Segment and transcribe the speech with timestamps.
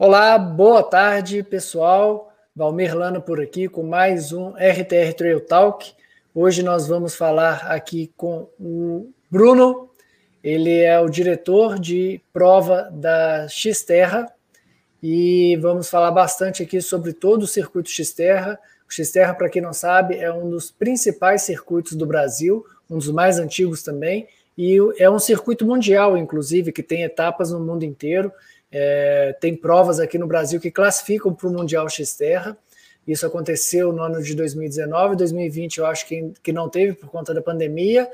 [0.00, 2.32] Olá, boa tarde, pessoal.
[2.54, 5.92] Valmir Lana por aqui com mais um RTR Trail Talk.
[6.32, 9.90] Hoje nós vamos falar aqui com o Bruno.
[10.40, 14.32] Ele é o diretor de prova da Xterra
[15.02, 18.56] e vamos falar bastante aqui sobre todo o circuito Xterra.
[18.88, 23.10] O Xterra, para quem não sabe, é um dos principais circuitos do Brasil, um dos
[23.10, 28.32] mais antigos também, e é um circuito mundial, inclusive, que tem etapas no mundo inteiro.
[28.70, 32.56] É, tem provas aqui no Brasil que classificam para o Mundial X-Terra.
[33.06, 37.32] Isso aconteceu no ano de 2019, 2020 eu acho que, que não teve por conta
[37.32, 38.08] da pandemia.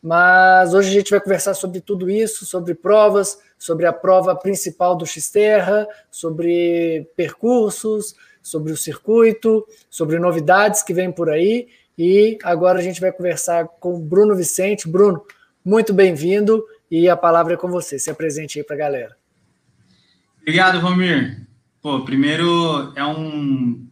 [0.00, 4.94] Mas hoje a gente vai conversar sobre tudo isso, sobre provas, sobre a prova principal
[4.94, 11.68] do X-Terra, sobre percursos, sobre o circuito, sobre novidades que vêm por aí.
[11.96, 14.88] E agora a gente vai conversar com o Bruno Vicente.
[14.88, 15.24] Bruno,
[15.64, 17.98] muito bem-vindo e a palavra é com você.
[17.98, 19.23] Se apresente aí para a galera.
[20.44, 21.40] Obrigado, Romir.
[21.80, 23.88] Pô, primeiro é um,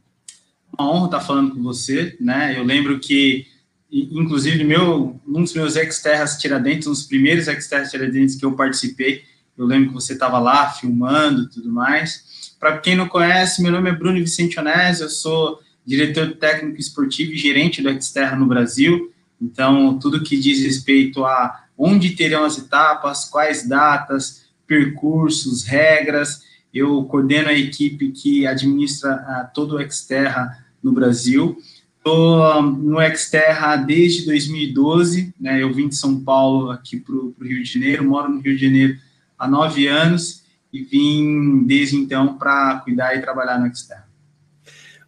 [0.78, 2.59] uma honra estar falando com você, né?
[2.59, 3.47] Eu lembro que,
[3.91, 9.25] inclusive, meu, um dos meus ex-terras Tiradentes, um dos primeiros ex-terras Tiradentes que eu participei,
[9.56, 12.55] eu lembro que você estava lá filmando tudo mais.
[12.61, 17.33] Para quem não conhece, meu nome é Bruno Vicente Onésio, eu sou diretor técnico esportivo
[17.33, 19.11] e gerente do Xterra no Brasil.
[19.41, 24.42] Então, tudo que diz respeito a onde terão as etapas, quais datas,
[24.73, 26.45] percursos, regras.
[26.73, 31.59] Eu coordeno a equipe que administra uh, todo o Xterra no Brasil.
[31.98, 35.62] Estou no Xterra desde 2012, né?
[35.62, 38.65] Eu vim de São Paulo aqui para o Rio de Janeiro, moro no Rio de
[38.65, 38.98] Janeiro
[39.39, 44.09] há nove anos e vim desde então para cuidar e trabalhar no Xterra.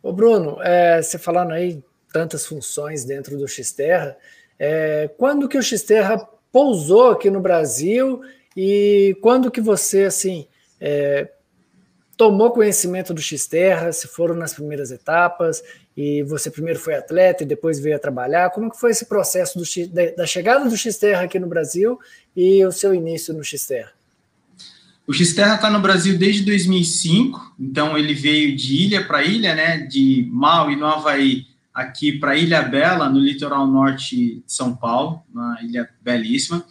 [0.02, 4.14] Ô Bruno, é, você falando aí tantas funções dentro do Xterra,
[4.58, 6.18] é, quando que o Xterra
[6.52, 8.20] pousou aqui no Brasil
[8.56, 10.46] e quando que você, assim,
[10.80, 11.28] é,
[12.16, 15.62] tomou conhecimento do Xterra, se foram nas primeiras etapas,
[15.96, 19.58] e você primeiro foi atleta e depois veio a trabalhar, como que foi esse processo
[19.58, 19.64] do,
[20.16, 21.98] da chegada do Xterra aqui no Brasil
[22.36, 23.92] e o seu início no Xterra?
[25.06, 29.78] O Xterra está no Brasil desde 2005, então ele veio de ilha para ilha, né,
[29.78, 35.60] de Maui, no Havaí, aqui para Ilha Bela, no litoral norte de São Paulo, uma
[35.62, 36.64] ilha belíssima.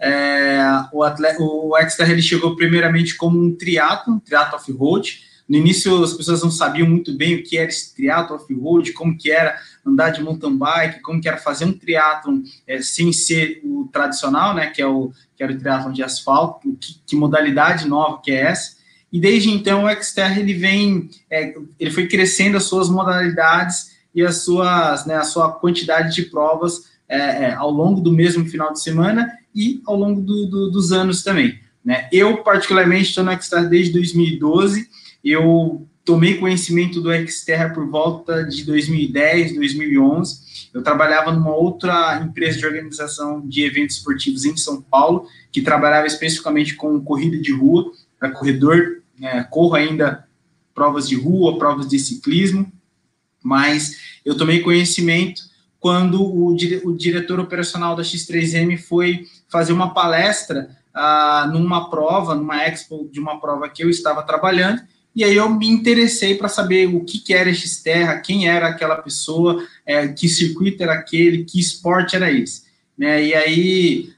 [0.00, 0.60] É,
[0.92, 5.26] o, atleta, o Exter ele chegou primeiramente como um triatlo, um off-road.
[5.48, 9.16] No início as pessoas não sabiam muito bem o que era esse triatlo off-road, como
[9.16, 13.60] que era andar de mountain bike, como que era fazer um triatlo é, sem ser
[13.64, 17.88] o tradicional, né, que é o que era o triatlo de asfalto, que, que, modalidade
[17.88, 18.76] nova que é essa.
[19.10, 24.22] E desde então o Xterra ele vem, é, ele foi crescendo as suas modalidades e
[24.22, 28.72] as suas, né, a sua quantidade de provas é, é, ao longo do mesmo final
[28.72, 31.58] de semana e ao longo do, do, dos anos também.
[31.84, 32.08] Né?
[32.12, 34.88] Eu, particularmente, estou no Xterra desde 2012,
[35.24, 40.70] eu tomei conhecimento do Xterra por volta de 2010, 2011.
[40.72, 46.06] Eu trabalhava numa outra empresa de organização de eventos esportivos em São Paulo, que trabalhava
[46.06, 50.26] especificamente com corrida de rua, para corredor, é, corro ainda
[50.74, 52.70] provas de rua, provas de ciclismo,
[53.42, 55.42] mas eu tomei conhecimento
[55.80, 62.64] quando o, o diretor operacional da X3M foi fazer uma palestra ah, numa prova, numa
[62.64, 64.82] expo de uma prova que eu estava trabalhando,
[65.14, 68.96] e aí eu me interessei para saber o que, que era X-Terra, quem era aquela
[68.96, 72.62] pessoa, é, que circuito era aquele, que esporte era esse.
[72.96, 73.24] Né?
[73.24, 74.12] E aí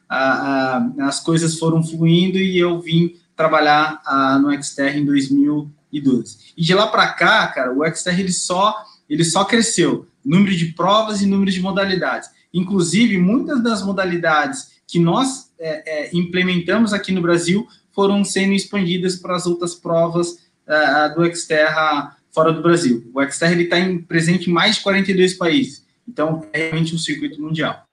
[0.98, 4.02] as coisas foram fluindo e eu vim trabalhar
[4.42, 6.52] no Xterra em 2012.
[6.56, 8.74] E de lá para cá, cara, o Xterra ele só,
[9.08, 12.30] ele só cresceu número de provas e número de modalidades.
[12.52, 19.16] Inclusive, muitas das modalidades que nós é, é, implementamos aqui no Brasil foram sendo expandidas
[19.16, 23.10] para as outras provas é, do Xterra fora do Brasil.
[23.14, 23.76] O Xterra está
[24.06, 27.84] presente em mais de 42 países, então é realmente um circuito mundial.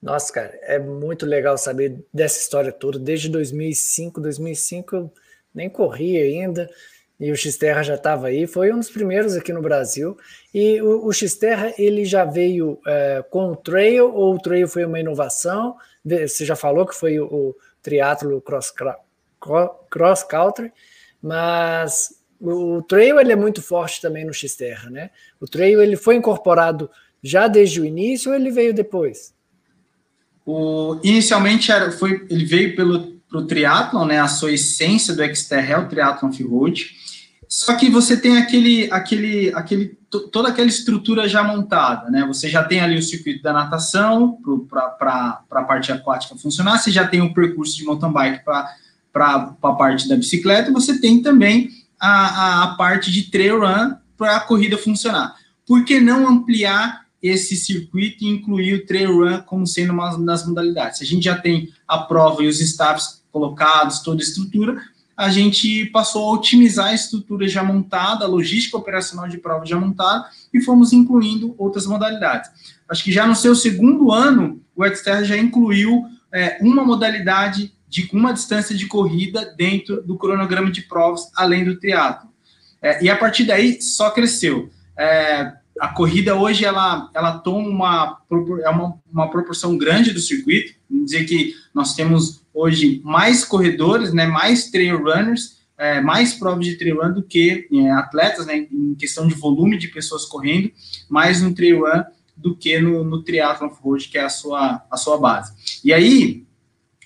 [0.00, 2.98] Nossa, cara, é muito legal saber dessa história toda.
[2.98, 5.12] Desde 2005, 2005 eu
[5.52, 6.70] nem corri ainda,
[7.20, 10.16] e o Xterra já estava aí, foi um dos primeiros aqui no Brasil.
[10.54, 14.84] E o, o Xterra ele já veio é, com o trail ou o trail foi
[14.84, 15.76] uma inovação?
[16.04, 18.72] Você já falou que foi o, o triatlo cross,
[19.90, 20.72] cross country,
[21.20, 25.10] mas o, o trail ele é muito forte também no Xterra, né?
[25.40, 26.88] O trail ele foi incorporado
[27.20, 29.34] já desde o início ou ele veio depois?
[30.46, 34.18] O, inicialmente era, foi, ele veio pelo pro triatlon, né?
[34.18, 36.96] A sua essência do Xterra é o triatlon off-road.
[37.48, 39.98] Só que você tem aquele, aquele, aquele,
[40.30, 42.26] toda aquela estrutura já montada, né?
[42.26, 47.08] Você já tem ali o circuito da natação para a parte aquática funcionar, você já
[47.08, 48.74] tem o percurso de mountain bike para
[49.62, 54.40] a parte da bicicleta, você tem também a, a parte de trail run para a
[54.40, 55.34] corrida funcionar.
[55.66, 60.46] Por que não ampliar esse circuito e incluir o trail run como sendo uma das
[60.46, 61.00] modalidades?
[61.00, 64.82] A gente já tem a prova e os staffs colocados, toda a estrutura,
[65.18, 69.76] a gente passou a otimizar a estrutura já montada, a logística operacional de prova já
[69.76, 72.48] montada, e fomos incluindo outras modalidades.
[72.88, 78.08] Acho que já no seu segundo ano, o Xterra já incluiu é, uma modalidade de
[78.12, 82.28] uma distância de corrida dentro do cronograma de provas, além do teatro.
[82.80, 84.70] É, e a partir daí só cresceu.
[84.96, 88.18] É, a corrida hoje ela, ela toma uma,
[88.62, 90.74] é uma, uma proporção grande do circuito.
[90.88, 96.76] Dizer que nós temos hoje mais corredores, né, mais trail runners, é, mais provas de
[96.76, 100.72] trail run do que é, atletas, né, em questão de volume de pessoas correndo,
[101.08, 102.02] mais no trail run
[102.36, 105.52] do que no, no triathlon road, que é a sua, a sua base.
[105.84, 106.44] E aí,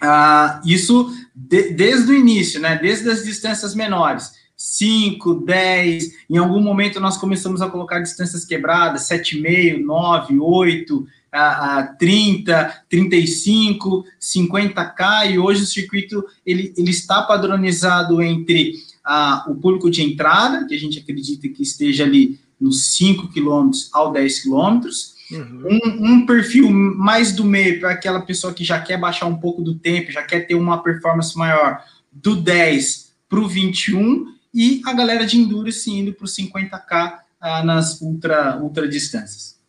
[0.01, 4.33] ah, isso de, desde o início, né, desde as distâncias menores,
[4.65, 11.79] 5, 10, em algum momento nós começamos a colocar distâncias quebradas, 7,5, 9, 8, a,
[11.79, 18.75] a 30, 35, 50k, e hoje o circuito ele, ele está padronizado entre
[19.05, 23.91] a, o público de entrada, que a gente acredita que esteja ali nos 5 quilômetros
[23.93, 25.65] ao 10 quilômetros, uhum.
[25.67, 29.61] um, um, perfil mais do meio para aquela pessoa que já quer baixar um pouco
[29.61, 31.83] do tempo, já quer ter uma performance maior,
[32.13, 37.65] do 10 para o 21, e a galera de endurance indo para os 50k ah,
[37.65, 39.61] nas ultra, ultra distâncias.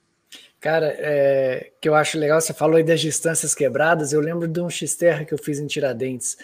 [0.60, 4.62] Cara, é, que eu acho legal, você falou aí das distâncias quebradas, eu lembro de
[4.62, 6.38] um X-Terra que eu fiz em Tiradentes,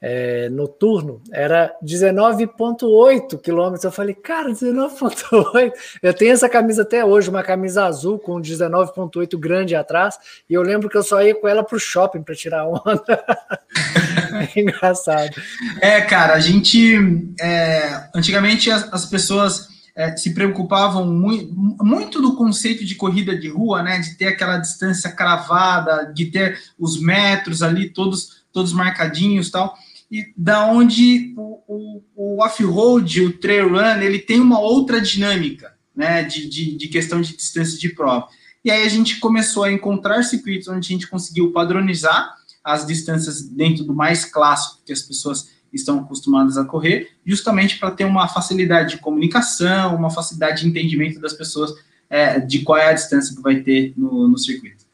[0.00, 3.84] é, noturno, era 19,8 quilômetros.
[3.84, 5.72] Eu falei, cara, 19,8.
[6.02, 10.18] Eu tenho essa camisa até hoje, uma camisa azul com 19,8 grande atrás,
[10.48, 12.80] e eu lembro que eu só ia com ela para o shopping para tirar onda.
[14.54, 15.42] é engraçado.
[15.80, 16.96] É, cara, a gente.
[17.40, 19.68] É, antigamente as, as pessoas.
[19.92, 21.52] É, se preocupavam muito,
[21.84, 23.98] muito do conceito de corrida de rua, né?
[23.98, 29.76] De ter aquela distância cravada, de ter os metros ali todos todos marcadinhos tal
[30.10, 35.72] e da onde o, o, o off-road, o trail run, ele tem uma outra dinâmica,
[35.94, 38.26] né, de, de, de, questão de distância de prova.
[38.64, 43.42] E aí a gente começou a encontrar circuitos onde a gente conseguiu padronizar as distâncias
[43.42, 48.28] dentro do mais clássico que as pessoas estão acostumadas a correr, justamente para ter uma
[48.28, 51.72] facilidade de comunicação, uma facilidade de entendimento das pessoas
[52.08, 54.84] é, de qual é a distância que vai ter no, no circuito.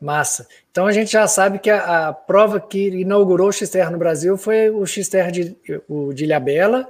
[0.00, 0.46] Massa.
[0.70, 4.36] Então a gente já sabe que a, a prova que inaugurou o Xterra no Brasil
[4.36, 5.56] foi o Xterra de,
[5.88, 6.88] o de Ilhabela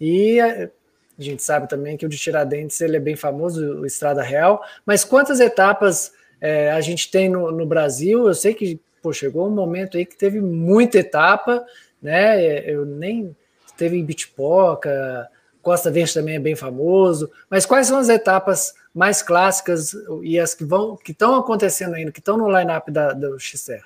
[0.00, 3.86] e a, a, gente sabe também que o de Tiradentes ele é bem famoso, o
[3.86, 4.62] Estrada Real.
[4.84, 8.26] Mas quantas etapas é, a gente tem no, no, Brasil?
[8.26, 11.64] Eu sei que pô, chegou um momento aí que teve muita etapa,
[12.02, 12.60] né?
[12.70, 13.34] Eu nem
[13.76, 15.28] teve Bitpoca,
[15.62, 17.30] Costa Verde também é bem famoso.
[17.50, 22.10] Mas quais são as etapas mais clássicas e as que vão que estão acontecendo ainda,
[22.10, 23.84] que estão no line-up da, do XTR?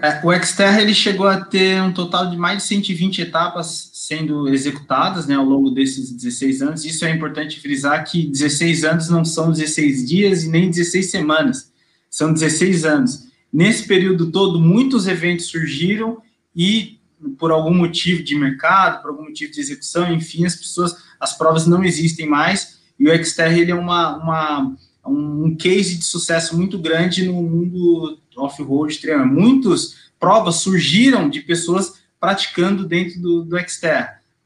[0.00, 4.48] É, o Xterra ele chegou a ter um total de mais de 120 etapas sendo
[4.48, 6.84] executadas né, ao longo desses 16 anos.
[6.84, 11.70] Isso é importante frisar que 16 anos não são 16 dias e nem 16 semanas,
[12.10, 13.31] são 16 anos.
[13.52, 16.22] Nesse período todo, muitos eventos surgiram
[16.56, 16.98] e,
[17.38, 21.66] por algum motivo de mercado, por algum motivo de execução, enfim, as pessoas, as provas
[21.66, 26.78] não existem mais e o Xterra ele é uma, uma, um case de sucesso muito
[26.78, 29.26] grande no mundo off-road trailer.
[29.26, 33.56] Muitas provas surgiram de pessoas praticando dentro do, do.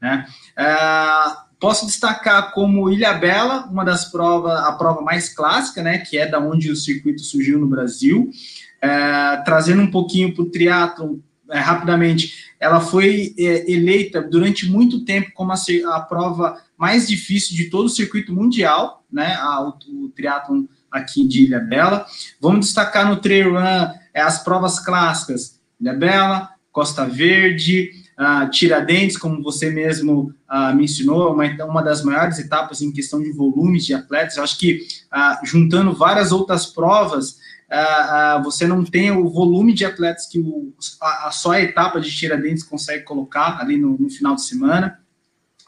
[0.01, 0.25] Né?
[0.57, 6.17] Uh, posso destacar como Ilha Bela, uma das provas, a prova mais clássica, né, que
[6.17, 8.31] é da onde o circuito surgiu no Brasil,
[8.83, 15.05] uh, trazendo um pouquinho para o triatlo é, rapidamente, ela foi é, eleita durante muito
[15.05, 15.55] tempo como a,
[15.95, 19.35] a, prova mais difícil de todo o circuito mundial, né?
[19.35, 19.69] A, o,
[20.03, 22.05] o triatlon aqui de Ilha Bela.
[22.41, 29.17] Vamos destacar no trail run é, as provas clássicas: Ilha Bela, Costa Verde, uh, Tiradentes,
[29.17, 33.93] como você mesmo uh, mencionou, uma, uma das maiores etapas em questão de volumes de
[33.93, 34.35] atletas.
[34.35, 34.85] Eu acho que
[35.43, 37.37] juntando várias outras provas
[37.71, 41.61] uh, uh, você não tem o volume de atletas que o, a, a, só a
[41.61, 44.99] etapa de Tiradentes consegue colocar ali no, no, final de semana,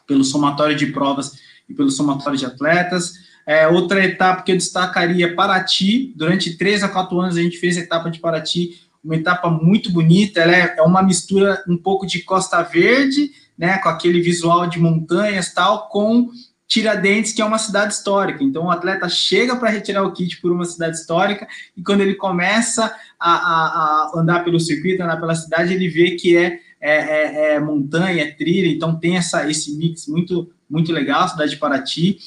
[0.08, 1.34] pelo somatório de provas
[1.68, 3.14] e pelo somatório de atletas.
[3.46, 7.78] É, outra etapa que eu destacaria, Paraty, durante três a quatro anos a gente fez
[7.78, 12.06] a etapa de Paraty, uma etapa muito bonita, ela é, é uma mistura um pouco
[12.06, 16.30] de Costa Verde, né, com aquele visual de montanhas tal, com
[16.70, 18.44] Tiradentes, que é uma cidade histórica.
[18.44, 22.14] Então, o atleta chega para retirar o kit por uma cidade histórica e quando ele
[22.14, 23.66] começa a, a,
[24.12, 28.24] a, andar pelo circuito, andar pela cidade, ele vê que é é, é, é, montanha,
[28.24, 32.18] é trilha, então tem essa, esse mix muito, muito legal, cidade de Paraty.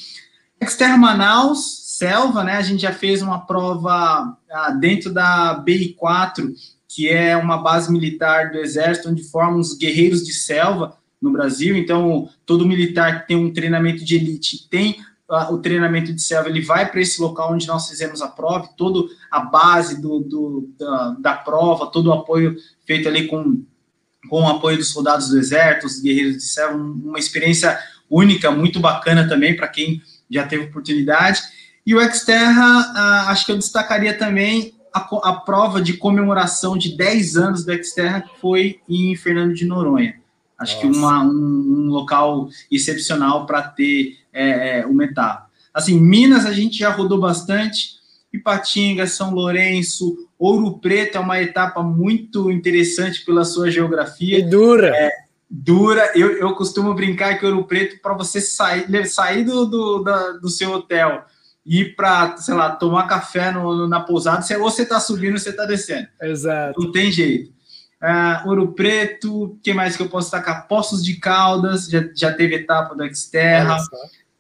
[0.61, 2.57] Exterra Manaus, selva, né?
[2.57, 6.53] A gente já fez uma prova ah, dentro da BI4,
[6.87, 11.76] que é uma base militar do Exército, onde formam os guerreiros de selva no Brasil.
[11.76, 14.97] Então, todo militar que tem um treinamento de elite tem
[15.31, 18.69] uh, o treinamento de selva, ele vai para esse local onde nós fizemos a prova,
[18.76, 23.62] toda a base do, do da, da, prova, todo o apoio feito ali com,
[24.29, 27.79] com o apoio dos soldados do Exército, os guerreiros de selva, uma experiência
[28.11, 31.41] única, muito bacana também para quem já teve oportunidade.
[31.87, 35.00] E o Exterra, uh, acho que eu destacaria também a,
[35.31, 40.22] a, prova de comemoração de 10 anos do Exterra, que foi em Fernando de Noronha.
[40.62, 40.81] Acho Nossa.
[40.81, 45.50] que uma, um, um, local excepcional para ter é, é, uma etapa.
[45.75, 48.00] Assim, Minas a gente já rodou bastante,
[48.33, 54.38] Ipatinga, São Lourenço, Ouro Preto é uma etapa muito interessante pela sua geografia.
[54.38, 54.88] E dura.
[54.88, 55.11] É,
[55.50, 56.12] dura.
[56.14, 60.49] Eu, eu costumo brincar que Ouro Preto, para você sair, sair do, do, da, do
[60.49, 61.25] seu hotel
[61.64, 65.38] ir para, sei lá, tomar café no, na pousada, você, ou você está subindo ou
[65.38, 66.09] você está descendo.
[66.21, 66.81] Exato.
[66.81, 67.52] Não tem jeito.
[68.02, 70.66] Uh, Ouro Preto, o que mais que eu posso destacar?
[70.66, 73.76] Poços de Caldas, já, já teve etapa do Xterra.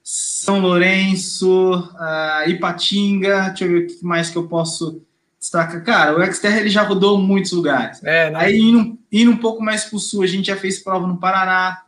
[0.02, 5.00] São Lourenço, uh, Ipatinga, deixa eu ver o que mais que eu posso
[5.38, 5.84] destacar.
[5.84, 8.02] Cara, o Xterra ele já rodou muitos lugares.
[8.02, 8.38] É, né?
[8.40, 11.18] Aí indo, indo um pouco mais para o sul, a gente já fez prova no
[11.18, 11.82] Paraná,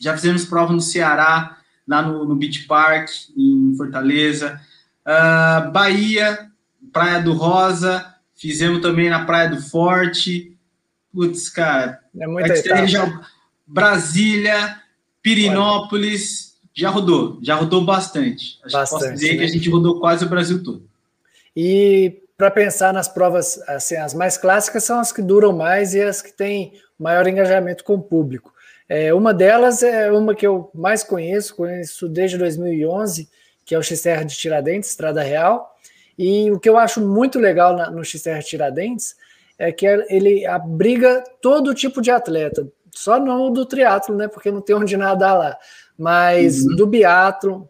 [0.00, 1.56] já fizemos prova no Ceará,
[1.86, 4.60] lá no, no Beach Park, em Fortaleza.
[5.06, 6.50] Uh, Bahia,
[6.92, 10.49] Praia do Rosa, fizemos também na Praia do Forte.
[11.12, 12.00] Putz, cara.
[12.18, 13.20] É muita já,
[13.66, 14.80] Brasília,
[15.22, 18.58] Pirinópolis, já rodou, já rodou bastante.
[18.64, 19.38] Acho bastante, que posso dizer né?
[19.38, 20.88] que a gente rodou quase o Brasil todo.
[21.56, 26.00] E para pensar nas provas, assim, as mais clássicas são as que duram mais e
[26.00, 28.52] as que têm maior engajamento com o público.
[28.88, 33.28] É, uma delas é uma que eu mais conheço, conheço desde 2011,
[33.64, 35.76] que é o XR de Tiradentes, Estrada Real.
[36.18, 39.14] E o que eu acho muito legal na, no XR Tiradentes
[39.60, 44.26] é que ele abriga todo tipo de atleta, só não do triatlo, né?
[44.26, 45.58] Porque não tem onde nadar lá,
[45.98, 46.76] mas uhum.
[46.76, 47.68] do biatlo,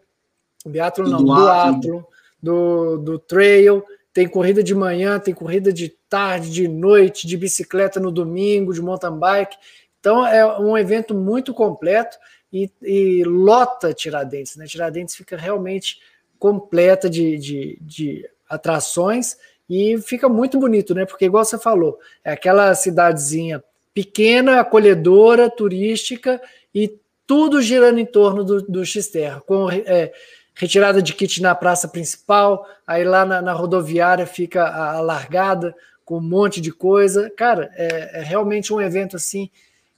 [0.65, 2.07] biatlo não, do atlo,
[2.41, 3.83] do, do trail,
[4.13, 8.81] tem corrida de manhã, tem corrida de tarde, de noite, de bicicleta no domingo, de
[8.81, 9.57] mountain bike.
[9.99, 12.17] Então é um evento muito completo
[12.53, 14.65] e, e lota Tiradentes, né?
[14.65, 15.99] Tiradentes fica realmente
[16.39, 19.35] completa de, de, de atrações
[19.73, 21.05] e fica muito bonito, né?
[21.05, 23.63] Porque, igual você falou, é aquela cidadezinha
[23.93, 26.41] pequena, acolhedora, turística
[26.75, 30.11] e tudo girando em torno do, do X-Terra, com é,
[30.53, 35.73] retirada de kit na praça principal, aí lá na, na rodoviária fica a, a, largada
[36.03, 37.29] com um monte de coisa.
[37.29, 39.49] Cara, é, é realmente um evento assim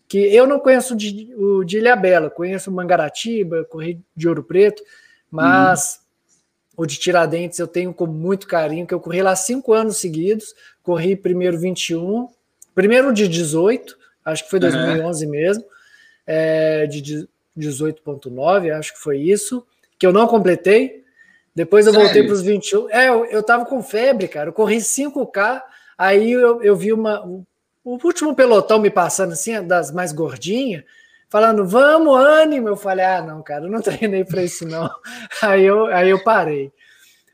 [0.08, 4.84] que eu não conheço de, o de Ilha Bela, conheço Mangaratiba, corri de Ouro Preto,
[5.32, 6.03] mas uhum.
[6.76, 10.54] O de Tiradentes eu tenho com muito carinho, que eu corri lá cinco anos seguidos,
[10.82, 12.28] corri primeiro 21,
[12.74, 15.32] primeiro de 18, acho que foi 2011 uhum.
[15.32, 15.66] mesmo,
[16.26, 17.28] é, de
[17.58, 19.66] 18.9, acho que foi isso,
[19.98, 21.04] que eu não completei,
[21.56, 22.08] depois eu Sério?
[22.08, 25.62] voltei para os 21, é, eu, eu tava com febre, cara, eu corri 5K,
[25.98, 27.46] aí eu, eu vi uma, o
[28.04, 30.84] último pelotão me passando assim, das mais gordinhas,
[31.34, 32.68] falando, vamos, ânimo.
[32.68, 34.88] Eu falei, ah, não, cara, eu não treinei para isso, não.
[35.42, 36.72] Aí eu, aí eu parei.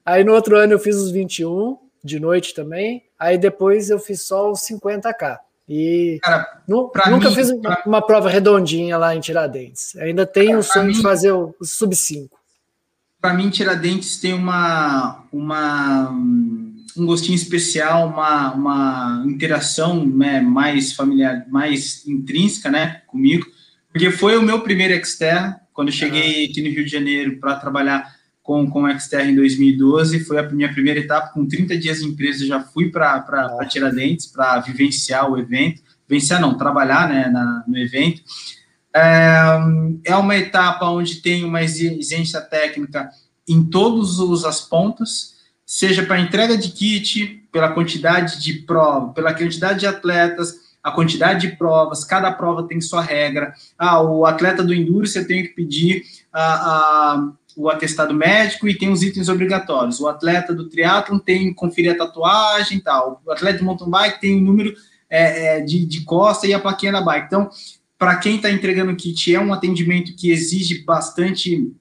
[0.06, 3.04] Aí no outro ano eu fiz os 21 de noite também.
[3.20, 5.40] Aí depois eu fiz só os 50K.
[5.68, 7.84] E cara, nu, nunca mim, fiz pra...
[7.86, 9.96] uma prova redondinha lá em Tiradentes.
[9.98, 12.40] Ainda tenho o sonho mim, de fazer o, o sub 5.
[13.22, 16.10] Para mim, Tiradentes tem uma, uma
[16.98, 23.46] um gostinho especial, uma, uma interação né, mais familiar, mais intrínseca né, comigo,
[23.92, 27.56] porque foi o meu primeiro Xterra, quando eu cheguei aqui no Rio de Janeiro para
[27.56, 32.00] trabalhar com, com o Xterra em 2012, foi a minha primeira etapa, com 30 dias
[32.00, 33.24] de empresa, já fui para
[33.70, 38.22] Tiradentes para vivenciar o evento, vivenciar não, trabalhar né, na, no evento.
[38.96, 39.60] É,
[40.06, 43.10] é uma etapa onde tem uma exigência técnica
[43.48, 49.80] em todas as pontas, seja para entrega de kit, pela quantidade de prova, pela quantidade
[49.80, 53.54] de atletas, a quantidade de provas, cada prova tem sua regra.
[53.78, 56.04] Ah, o atleta do enduro você tem que pedir
[57.56, 60.00] o atestado médico e tem os itens obrigatórios.
[60.00, 63.22] O atleta do triatlon tem que conferir a tatuagem e tal.
[63.26, 64.74] O atleta do mountain bike tem o número
[65.10, 67.26] é, é, de, de costa e a plaquinha da bike.
[67.28, 67.50] Então,
[67.98, 71.74] para quem está entregando kit, é um atendimento que exige bastante,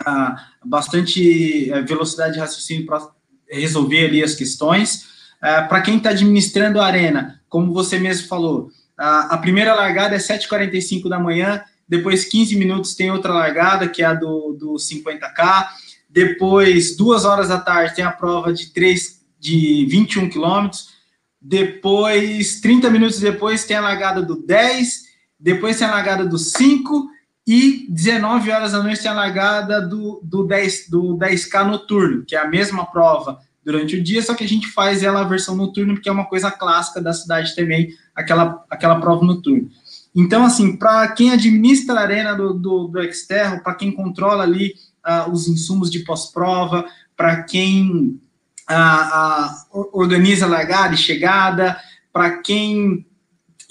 [0.00, 0.34] uh,
[0.64, 3.06] bastante é, velocidade de raciocínio para
[3.48, 5.04] resolver ali as questões.
[5.36, 10.16] Uh, Para quem está administrando a arena, como você mesmo falou, A, a primeira largada
[10.16, 14.72] é 7h45 da manhã, depois 15 minutos tem outra largada, que é a do, do
[14.76, 15.66] 50K,
[16.08, 20.88] depois, duas horas da tarde, tem a prova de 3, de 21 quilômetros,
[21.38, 25.02] depois, 30 minutos depois, tem a largada do 10,
[25.38, 27.06] depois tem a largada do 5,
[27.46, 32.34] e 19 horas da noite tem a largada do, do, 10, do 10K noturno, que
[32.34, 35.54] é a mesma prova durante o dia, só que a gente faz ela a versão
[35.54, 39.68] noturna, porque é uma coisa clássica da cidade também, aquela, aquela prova noturna.
[40.14, 44.74] Então, assim, para quem administra a arena do, do, do Exterro, para quem controla ali
[45.06, 46.84] uh, os insumos de pós-prova,
[47.16, 48.20] para quem
[48.70, 51.78] uh, uh, organiza largada e chegada,
[52.12, 53.06] para quem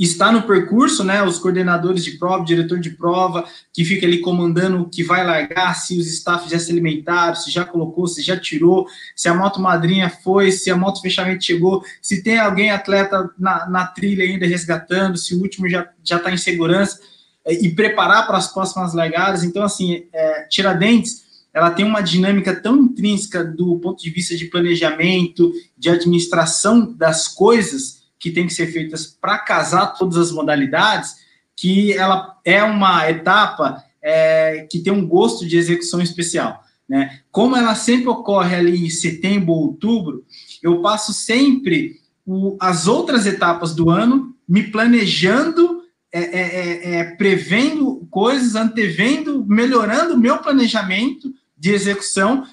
[0.04, 4.82] está no percurso, né, os coordenadores de prova, diretor de prova, que fica ali comandando
[4.82, 8.36] o que vai largar, se os staffs já se alimentaram, se já colocou, se já
[8.38, 13.30] tirou, se a moto madrinha foi, se a moto fechamento chegou, se tem alguém atleta
[13.38, 17.00] na, na trilha ainda resgatando, se o último já está em segurança,
[17.46, 19.44] é, e preparar para as próximas largadas.
[19.44, 24.46] Então, assim, é, Tiradentes, ela tem uma dinâmica tão intrínseca do ponto de vista de
[24.46, 31.16] planejamento, de administração das coisas, que tem que ser feitas para casar todas as modalidades,
[31.58, 36.64] que ela é uma etapa é, que tem um gosto de execução especial.
[36.88, 37.20] Né?
[37.32, 40.24] Como ela sempre ocorre ali em setembro ou outubro,
[40.62, 45.82] eu passo sempre o, as outras etapas do ano me planejando,
[46.14, 52.46] é, é, é, é prevendo coisas, antevendo, melhorando o meu planejamento de execução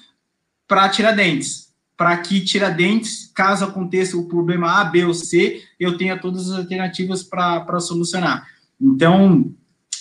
[0.67, 1.68] para Tiradentes
[1.99, 6.57] para que Tiradentes, caso aconteça o problema A, B ou C, eu tenha todas as
[6.57, 8.47] alternativas para solucionar.
[8.79, 9.53] Então,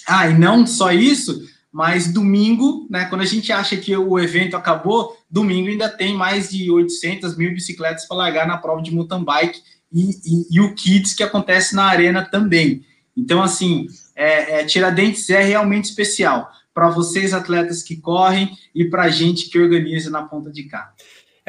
[0.07, 4.57] ah, e não só isso, mas domingo, né, quando a gente acha que o evento
[4.57, 9.25] acabou, domingo ainda tem mais de 800 mil bicicletas para largar na prova de mountain
[9.25, 9.61] bike
[9.93, 12.85] e, e, e, o Kids que acontece na arena também.
[13.17, 19.03] Então, assim, é, é, Tiradentes é realmente especial para vocês, atletas que correm, e para
[19.03, 20.93] a gente que organiza na ponta de cá.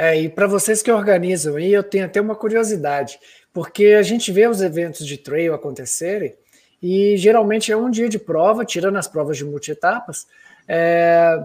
[0.01, 3.19] É, e para vocês que organizam aí, eu tenho até uma curiosidade,
[3.51, 6.33] porque a gente vê os eventos de trail acontecerem
[6.81, 10.25] e geralmente é um dia de prova, tirando as provas de multi-etapas,
[10.65, 11.37] é,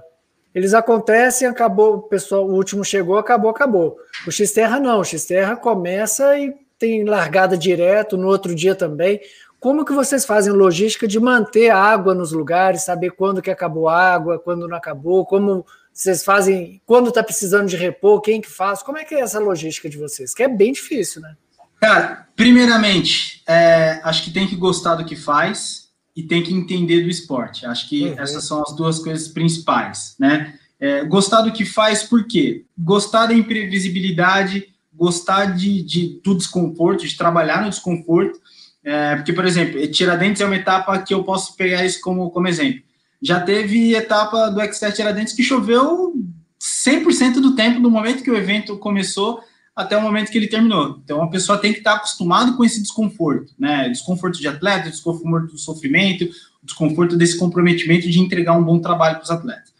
[0.54, 3.96] eles acontecem, acabou, o pessoal, o último chegou, acabou, acabou.
[4.24, 9.20] O X-Terra não, o X-Terra começa e tem largada direto, no outro dia também.
[9.58, 13.88] Como que vocês fazem logística de manter a água nos lugares, saber quando que acabou
[13.88, 18.50] a água, quando não acabou, como vocês fazem quando está precisando de repor, quem que
[18.50, 18.82] faz?
[18.82, 20.34] Como é que é essa logística de vocês?
[20.34, 21.36] Que é bem difícil, né?
[21.80, 27.02] Cara, primeiramente, é, acho que tem que gostar do que faz e tem que entender
[27.02, 27.64] do esporte.
[27.64, 28.18] Acho que uhum.
[28.18, 30.58] essas são as duas coisas principais, né?
[30.80, 32.64] É, gostar do que faz, por quê?
[32.76, 38.40] Gostar da imprevisibilidade, gostar de, de, do desconforto, de trabalhar no desconforto.
[38.82, 42.48] É, porque, por exemplo, Tiradentes é uma etapa que eu posso pegar isso como, como
[42.48, 42.82] exemplo
[43.24, 46.12] já teve etapa do X7 Tiradentes que choveu
[46.60, 49.42] 100% do tempo do momento que o evento começou
[49.74, 51.00] até o momento que ele terminou.
[51.02, 53.88] Então a pessoa tem que estar acostumado com esse desconforto, né?
[53.88, 56.28] Desconforto de atleta, desconforto do sofrimento,
[56.62, 59.72] desconforto desse comprometimento de entregar um bom trabalho para os atletas.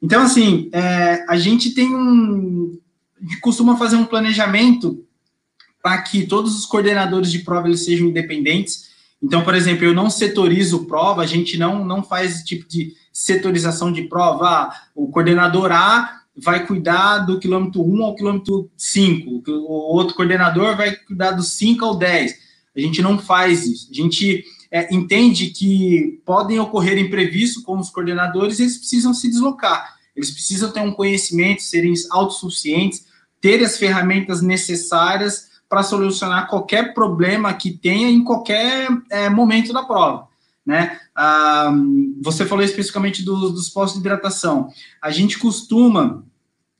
[0.00, 2.78] Então, assim, é, a gente tem um.
[3.42, 5.04] Costuma fazer um planejamento
[5.82, 8.88] para que todos os coordenadores de prova eles sejam independentes
[9.22, 12.92] então, por exemplo, eu não setorizo prova, a gente não, não faz esse tipo de
[13.12, 14.48] setorização de prova.
[14.48, 20.76] Ah, o coordenador A vai cuidar do quilômetro 1 ao quilômetro 5, o outro coordenador
[20.76, 22.32] vai cuidar do 5 ao 10.
[22.76, 23.88] A gente não faz isso.
[23.90, 29.96] A gente é, entende que podem ocorrer imprevistos com os coordenadores, eles precisam se deslocar,
[30.14, 33.06] eles precisam ter um conhecimento, serem autossuficientes,
[33.40, 39.82] ter as ferramentas necessárias para solucionar qualquer problema que tenha em qualquer é, momento da
[39.82, 40.26] prova.
[40.64, 40.98] Né?
[41.14, 41.72] Ah,
[42.22, 44.68] você falou especificamente do, dos postos de hidratação.
[45.00, 46.22] A gente costuma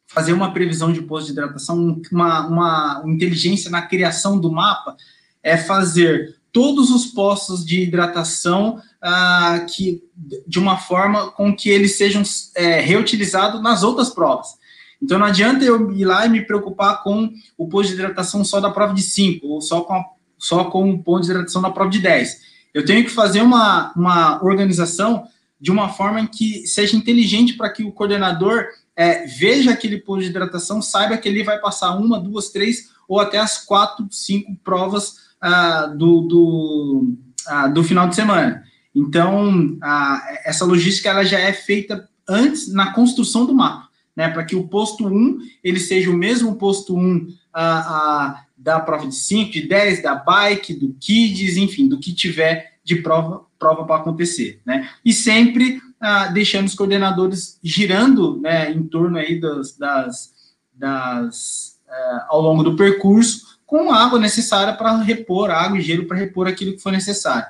[0.06, 4.96] fazer uma previsão de posto de hidratação, uma, uma inteligência na criação do mapa,
[5.42, 10.02] é fazer todos os postos de hidratação ah, que,
[10.46, 12.22] de uma forma com que eles sejam
[12.54, 14.57] é, reutilizados nas outras provas.
[15.00, 18.60] Então não adianta eu ir lá e me preocupar com o posto de hidratação só
[18.60, 20.04] da prova de 5, ou só com, a,
[20.36, 22.48] só com o ponto de hidratação da prova de 10.
[22.74, 25.24] Eu tenho que fazer uma, uma organização
[25.60, 30.30] de uma forma que seja inteligente para que o coordenador é, veja aquele posto de
[30.30, 35.28] hidratação, saiba que ele vai passar uma, duas, três ou até as quatro, cinco provas
[35.40, 38.62] ah, do, do, ah, do final de semana.
[38.94, 43.87] Então, ah, essa logística ela já é feita antes na construção do mapa.
[44.18, 48.80] Né, para que o posto 1 ele seja o mesmo posto 1 a, a, da
[48.80, 53.46] prova de 5, de 10, da bike, do kids, enfim, do que tiver de prova
[53.56, 54.88] prova para acontecer, né?
[55.04, 60.32] E sempre ah, deixando os coordenadores girando, né, em torno aí das, das,
[60.72, 66.16] das uh, ao longo do percurso com água necessária para repor água e gelo para
[66.16, 67.46] repor aquilo que for necessário.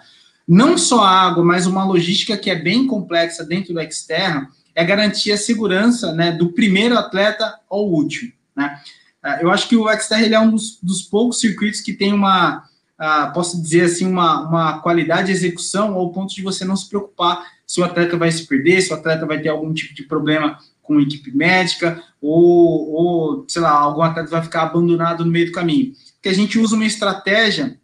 [0.47, 5.33] Não só água, mas uma logística que é bem complexa dentro do Xterra é garantir
[5.33, 8.81] a segurança, né, do primeiro atleta ao último, né?
[9.25, 12.13] Uh, eu acho que o Xterra ele é um dos, dos poucos circuitos que tem
[12.13, 12.65] uma
[12.99, 16.89] ah, posso dizer assim, uma, uma qualidade de execução ao ponto de você não se
[16.89, 20.03] preocupar se o atleta vai se perder, se o atleta vai ter algum tipo de
[20.03, 25.47] problema com equipe médica, ou, ou sei lá, algum atleta vai ficar abandonado no meio
[25.47, 25.93] do caminho.
[26.15, 27.79] Porque a gente usa uma estratégia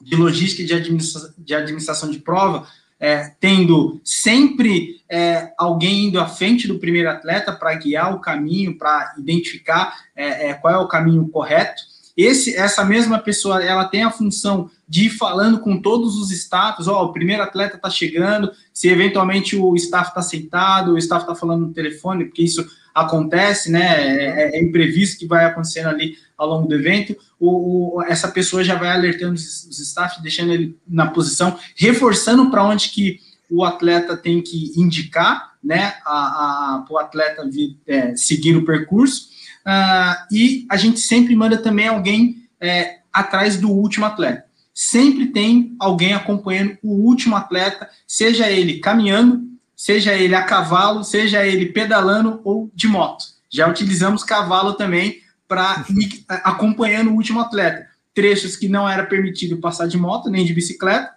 [0.00, 2.66] de logística e de, administra de administração de prova,
[2.98, 8.76] é, tendo sempre é, alguém indo à frente do primeiro atleta para guiar o caminho,
[8.76, 11.82] para identificar é, é, qual é o caminho correto,
[12.16, 16.88] esse, essa mesma pessoa, ela tem a função de ir falando com todos os staffs,
[16.88, 21.24] ó, oh, o primeiro atleta está chegando, se eventualmente o staff está sentado, o staff
[21.24, 26.16] está falando no telefone, porque isso acontece, né, é, é, imprevisto que vai acontecendo ali
[26.38, 30.52] ao longo do evento, o, o, essa pessoa já vai alertando os, os staff, deixando
[30.52, 36.98] ele na posição, reforçando para onde que o atleta tem que indicar, né, para o
[36.98, 37.48] atleta
[37.86, 43.68] é, seguir o percurso, Uh, e a gente sempre manda também alguém é, atrás do
[43.68, 44.44] último atleta.
[44.72, 49.42] Sempre tem alguém acompanhando o último atleta, seja ele caminhando,
[49.74, 53.24] seja ele a cavalo, seja ele pedalando ou de moto.
[53.50, 57.88] Já utilizamos cavalo também para ir acompanhando o último atleta.
[58.14, 61.10] Trechos que não era permitido passar de moto nem de bicicleta,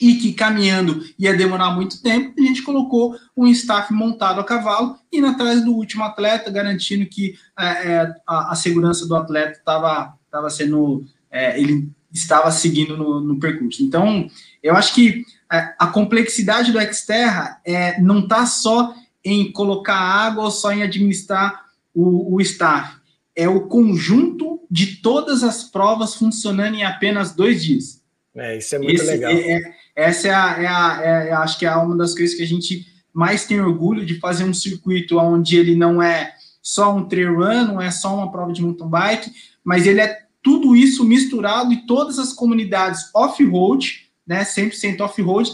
[0.00, 4.96] e que caminhando ia demorar muito tempo, a gente colocou um staff montado a cavalo
[5.10, 10.14] e atrás do último atleta, garantindo que é, é, a, a, segurança do atleta estava
[10.50, 11.04] sendo.
[11.30, 13.82] É, ele estava seguindo no, no, percurso.
[13.82, 14.28] Então,
[14.62, 20.44] eu acho que é, a complexidade do Xterra é, não está só em colocar água
[20.44, 22.96] ou só em administrar o, o staff.
[23.34, 28.02] É o conjunto de todas as provas funcionando em apenas dois dias.
[28.34, 29.32] É, isso é muito Esse, legal.
[29.32, 32.42] É, é essa é a, é a é, acho que é uma das coisas que
[32.42, 37.04] a gente mais tem orgulho de fazer um circuito onde ele não é só um
[37.04, 39.32] trail run, não é só uma prova de mountain bike,
[39.64, 45.50] mas ele é tudo isso misturado e todas as comunidades off-road, né, 100% off-road,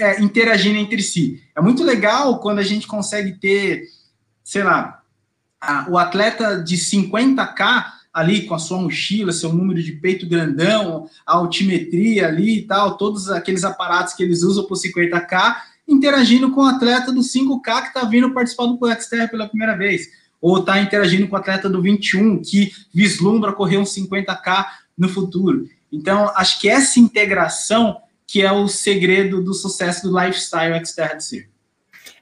[0.00, 1.42] é, interagindo entre si.
[1.56, 3.84] É muito legal quando a gente consegue ter,
[4.44, 5.02] sei lá,
[5.88, 11.36] o atleta de 50K ali com a sua mochila, seu número de peito grandão, a
[11.36, 16.62] altimetria ali e tal, todos aqueles aparatos que eles usam para o 50K, interagindo com
[16.62, 20.08] o atleta do 5K que está vindo participar do Plexter pela primeira vez,
[20.40, 24.66] ou está interagindo com o atleta do 21 que vislumbra correr um 50K
[24.96, 25.68] no futuro.
[25.90, 31.24] Então, acho que essa integração que é o segredo do sucesso do lifestyle Xterra de
[31.24, 31.50] ser.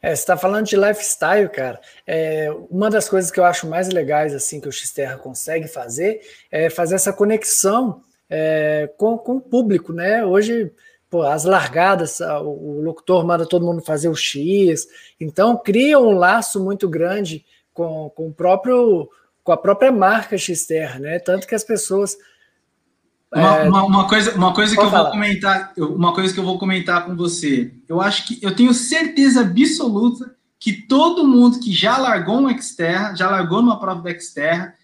[0.03, 1.81] É, você está falando de lifestyle, cara.
[2.07, 6.21] É, uma das coisas que eu acho mais legais assim que o Xterra consegue fazer
[6.51, 10.25] é fazer essa conexão é, com, com o público, né?
[10.25, 10.73] Hoje,
[11.09, 14.87] pô, as largadas, o, o locutor manda todo mundo fazer o X,
[15.21, 19.09] então cria um laço muito grande com, com o próprio
[19.45, 21.21] com a própria marca Xterra, né?
[21.21, 22.19] Tanto que as pessoas
[23.35, 23.69] uma, é...
[23.69, 25.03] uma, uma, coisa, uma coisa que eu falar.
[25.05, 27.73] vou comentar, uma coisa que eu vou comentar com você.
[27.89, 33.15] Eu acho que eu tenho certeza absoluta que todo mundo que já largou um Xterra,
[33.15, 34.75] já largou numa prova do Xterra,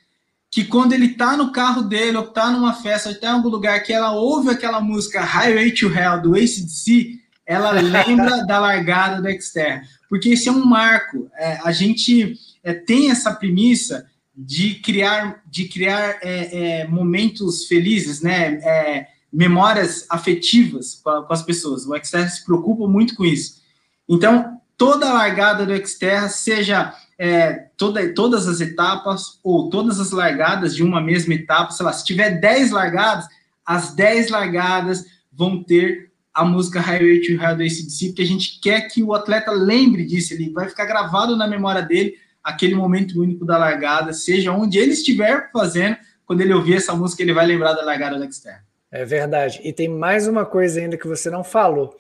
[0.50, 3.48] que quando ele tá no carro dele, ou tá numa festa, ou tá em algum
[3.48, 9.22] lugar que ela ouve aquela música Highway to Hell do ACDC, ela lembra da largada
[9.22, 9.82] do Xterra.
[10.10, 11.30] Porque esse é um marco.
[11.38, 18.20] É, a gente é, tem essa premissa de criar, de criar é, é, momentos felizes,
[18.22, 18.54] né?
[18.62, 21.86] É, memórias afetivas com, a, com, as pessoas.
[21.86, 23.62] O Xterra se preocupa muito com isso.
[24.08, 30.10] Então, toda a largada do Xterra, seja é, toda, todas as etapas ou todas as
[30.10, 33.26] largadas de uma mesma etapa, sei lá, se tiver 10 largadas,
[33.64, 38.58] as 10 largadas vão ter a música Highway to Hell do ACDC, porque a gente
[38.60, 43.20] quer que o atleta lembre disso, ele vai ficar gravado na memória dele aquele momento
[43.20, 47.46] único da largada, seja onde ele estiver fazendo, quando ele ouvir essa música, ele vai
[47.46, 48.64] lembrar da largada da externa.
[48.90, 49.60] É verdade.
[49.64, 51.96] E tem mais uma coisa ainda que você não falou,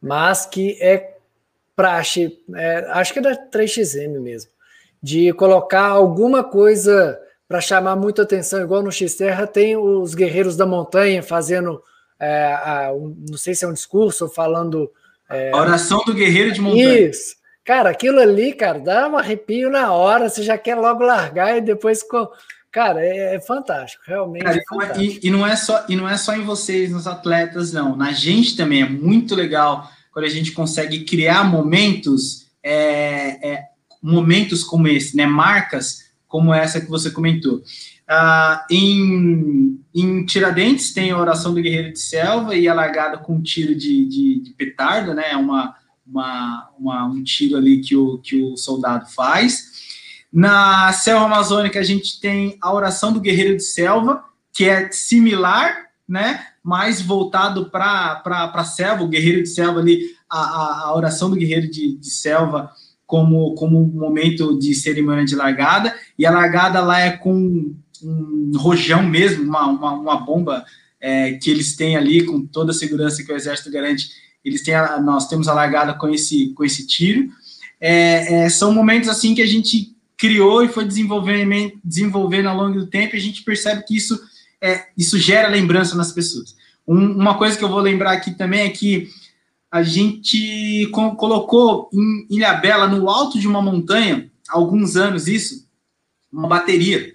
[0.00, 1.14] mas que é
[1.74, 4.50] praxe, é, acho que é da 3XM mesmo,
[5.02, 10.66] de colocar alguma coisa para chamar muita atenção, igual no X-Terra tem os guerreiros da
[10.66, 11.82] montanha fazendo,
[12.18, 14.90] é, a, um, não sei se é um discurso, falando...
[15.28, 17.08] É, a oração do guerreiro de montanha.
[17.08, 21.56] Isso, Cara, aquilo ali, cara, dá um arrepio na hora, você já quer logo largar
[21.56, 22.00] e depois.
[22.70, 24.44] Cara, é, é fantástico, realmente.
[24.44, 25.00] Cara, é fantástico.
[25.00, 27.96] E, e, não é só, e não é só em vocês, nos atletas, não.
[27.96, 33.64] Na gente também é muito legal quando a gente consegue criar momentos, é, é,
[34.02, 35.24] momentos como esse, né?
[35.24, 37.62] Marcas como essa que você comentou.
[38.06, 43.36] Ah, em, em, Tiradentes tem a oração do guerreiro de selva e a largada com
[43.36, 45.30] um tiro de, de, de petardo, né?
[45.30, 45.74] É uma,
[46.06, 49.72] uma, uma, um tiro ali que o, que o soldado faz.
[50.32, 55.86] Na selva amazônica, a gente tem a oração do guerreiro de selva, que é similar,
[56.08, 56.46] né?
[56.62, 61.70] Mais voltado para a selva, o guerreiro de selva ali, a, a, oração do guerreiro
[61.70, 62.70] de, de selva
[63.06, 68.52] como, como um momento de cerimônia de largada, e a largada lá é com um
[68.56, 70.64] rojão mesmo, uma, uma, uma bomba
[71.00, 74.08] é, que eles têm ali, com toda a segurança que o Exército garante,
[74.44, 77.30] eles têm a, nós temos a largada com esse, com esse tiro.
[77.80, 82.78] É, é, são momentos assim que a gente criou e foi desenvolvendo, desenvolvendo ao longo
[82.78, 84.20] do tempo, e a gente percebe que isso,
[84.60, 86.54] é, isso gera lembrança nas pessoas.
[86.86, 89.08] Um, uma coisa que eu vou lembrar aqui também é que
[89.70, 95.66] a gente colocou em Ilhabela, no alto de uma montanha, há alguns anos isso,
[96.32, 97.14] uma bateria.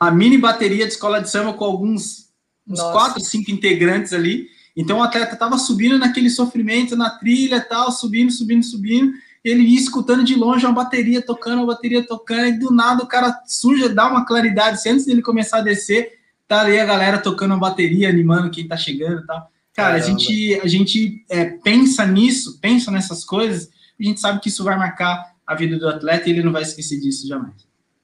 [0.00, 2.30] Uma mini bateria de escola de samba com alguns
[2.66, 4.48] uns quatro, cinco integrantes ali.
[4.76, 9.12] Então o atleta estava subindo naquele sofrimento, na trilha tal, subindo, subindo, subindo
[9.44, 13.08] ele ia escutando de longe uma bateria tocando, uma bateria tocando, e do nada o
[13.08, 16.12] cara suja, dá uma claridade, se antes dele começar a descer,
[16.46, 19.50] tá ali a galera tocando uma bateria, animando quem tá chegando e tal.
[19.74, 20.04] Cara, Caramba.
[20.04, 24.62] a gente, a gente é, pensa nisso, pensa nessas coisas, a gente sabe que isso
[24.62, 27.54] vai marcar a vida do atleta e ele não vai esquecer disso jamais.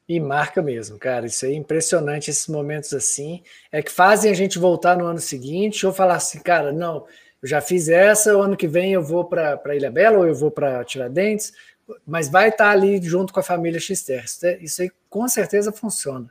[0.08, 1.26] E marca mesmo, cara.
[1.26, 3.42] Isso é impressionante, esses momentos assim.
[3.70, 7.04] É que fazem a gente voltar no ano seguinte ou falar assim, cara, não,
[7.42, 10.34] eu já fiz essa, o ano que vem eu vou para Ilha Bela ou eu
[10.34, 11.52] vou para Tiradentes,
[12.06, 14.24] mas vai estar tá ali junto com a família Xter.
[14.44, 16.30] É, isso aí com certeza funciona.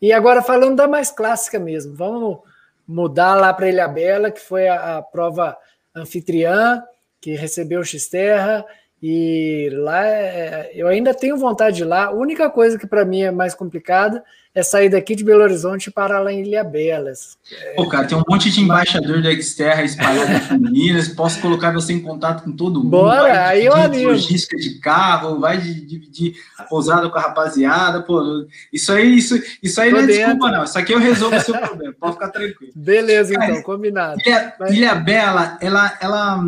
[0.00, 2.38] E agora falando da mais clássica mesmo, vamos
[2.86, 5.58] mudar lá para Ilha Bela, que foi a, a prova
[5.94, 6.82] anfitriã,
[7.20, 8.64] que recebeu o Xterra,
[9.02, 12.06] e lá é, eu ainda tenho vontade de ir lá.
[12.06, 14.22] A única coisa que para mim é mais complicada
[14.54, 17.38] é sair daqui de Belo Horizonte para lá em Ilha Belas.
[17.76, 21.08] Pô, cara, tem um monte de embaixador da Xterra espalhado em Minas.
[21.08, 22.90] Posso colocar você em contato com todo mundo.
[22.90, 24.10] Bora, aí eu animo.
[24.10, 26.34] Logística de carro, vai dividir
[26.68, 28.02] pousada com a rapaziada.
[28.02, 30.24] Pô, isso aí, isso, isso aí não é dentro.
[30.24, 30.64] desculpa, não.
[30.64, 31.94] Isso aqui eu resolvo o seu problema.
[31.98, 32.72] Pode ficar tranquilo.
[32.74, 34.20] Beleza, então, Mas, combinado.
[34.26, 36.44] Ilha, Ilha Bela, ela, ela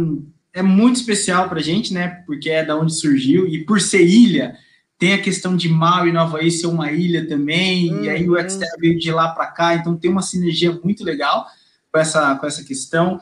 [0.55, 2.23] é muito especial para a gente, né?
[2.27, 4.57] Porque é da onde surgiu e por ser ilha
[4.99, 8.05] tem a questão de Mal e Nova Havaí ser uma ilha também, uhum.
[8.05, 8.49] e aí o uhum.
[8.49, 11.45] Xterra veio de lá para cá, então tem uma sinergia muito legal
[11.91, 13.19] com essa, com essa questão.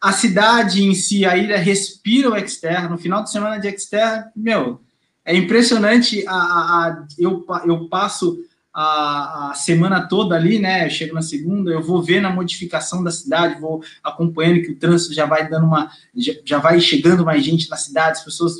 [0.00, 4.32] A cidade em si, a ilha respira o Xterra, no final de semana de Xterra,
[4.34, 4.80] meu,
[5.22, 8.38] é impressionante, a, a, a eu, eu passo
[8.80, 10.86] a, a, semana toda ali, né?
[10.86, 14.76] Eu chego na segunda, eu vou ver na modificação da cidade, vou acompanhando que o
[14.76, 15.90] trânsito já vai dando uma.
[16.16, 18.54] já, já vai chegando mais gente na cidade, as pessoas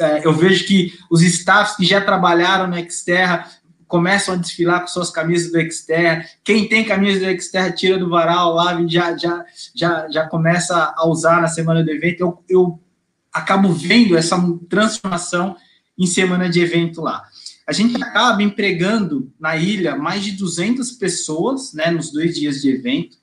[0.00, 3.46] é, eu vejo que os staffs que já trabalharam no Xterra
[3.86, 6.24] começam a desfilar com suas camisas do Xterra.
[6.42, 11.06] Quem tem camisa do Xterra tira do varal lá, já, já, já, já começa a
[11.06, 12.20] usar na semana do evento.
[12.20, 12.80] Eu, eu
[13.30, 15.56] acabo vendo essa transformação
[15.98, 17.24] em semana de evento lá.
[17.68, 22.70] A gente acaba empregando na ilha mais de 200 pessoas, né, nos dois dias de
[22.70, 23.18] evento.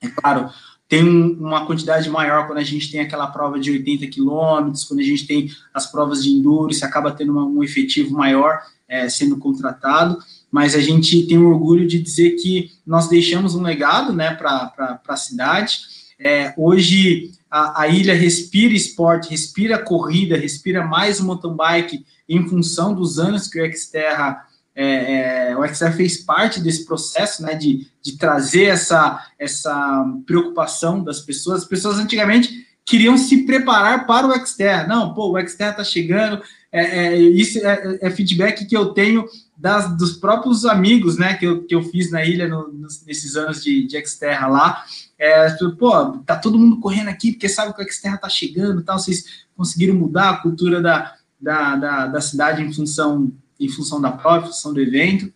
[0.00, 0.48] É claro,
[0.88, 5.04] tem uma quantidade maior quando a gente tem aquela prova de 80 quilômetros, quando a
[5.04, 9.36] gente tem as provas de enduro, você acaba tendo uma, um efetivo maior é, sendo
[9.36, 10.16] contratado,
[10.50, 14.98] mas a gente tem o orgulho de dizer que nós deixamos um legado né, para
[15.06, 15.80] a cidade.
[16.18, 22.46] É, hoje a, a, ilha respira esporte, respira corrida, respira mais o mountain bike em
[22.48, 24.44] função dos anos que o Xterra
[24.80, 31.02] é, é, o XR fez parte desse processo, né, de, de trazer essa, essa preocupação
[31.02, 31.62] das pessoas.
[31.62, 34.86] As pessoas antigamente queriam se preparar para o Xterra.
[34.86, 36.40] Não, pô, o Xterra está chegando.
[36.70, 41.44] É, é, isso é, é, feedback que eu tenho das, dos próprios amigos, né, que
[41.44, 42.72] eu, que eu fiz na ilha no,
[43.04, 44.84] nesses anos de, de Xterra lá.
[45.18, 48.96] É, pô, tá todo mundo correndo aqui porque sabe que o Xterra está chegando, tal.
[48.96, 49.24] Vocês
[49.56, 54.44] conseguiram mudar a cultura da, da, da, da cidade em função em função da prova,
[54.44, 55.32] em função do evento.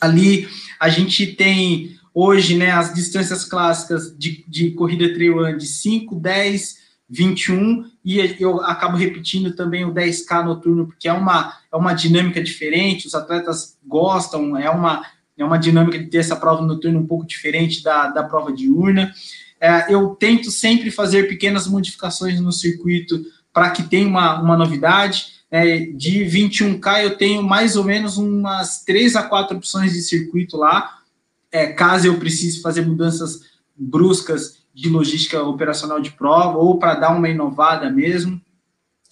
[0.00, 6.14] Ali a gente tem hoje né, as distâncias clássicas de, de corrida trail de 5,
[6.14, 11.92] 10, 21, e eu acabo repetindo também o 10K noturno, porque é uma, é uma
[11.92, 15.04] dinâmica diferente, os atletas gostam, é uma,
[15.36, 19.12] é uma dinâmica de ter essa prova noturna um pouco diferente da, da prova diurna.
[19.60, 23.20] É, eu tento sempre fazer pequenas modificações no circuito
[23.52, 25.40] para que tenha uma, uma novidade.
[25.50, 30.56] É, de 21K eu tenho mais ou menos umas três a quatro opções de circuito
[30.56, 31.00] lá,
[31.50, 33.40] é, caso eu precise fazer mudanças
[33.76, 38.40] bruscas de logística operacional de prova ou para dar uma inovada mesmo.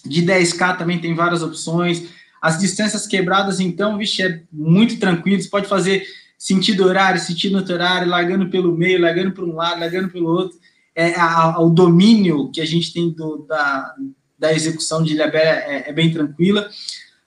[0.05, 2.09] De 10K também tem várias opções.
[2.41, 5.43] As distâncias quebradas, então, vixe, é muito tranquilo.
[5.43, 6.05] Você pode fazer
[6.39, 10.57] sentido horário, sentido horário, largando pelo meio, largando para um lado, largando pelo outro.
[10.95, 13.95] É, a, a, o domínio que a gente tem do, da,
[14.39, 16.69] da execução de Ilhabela é, é bem tranquila.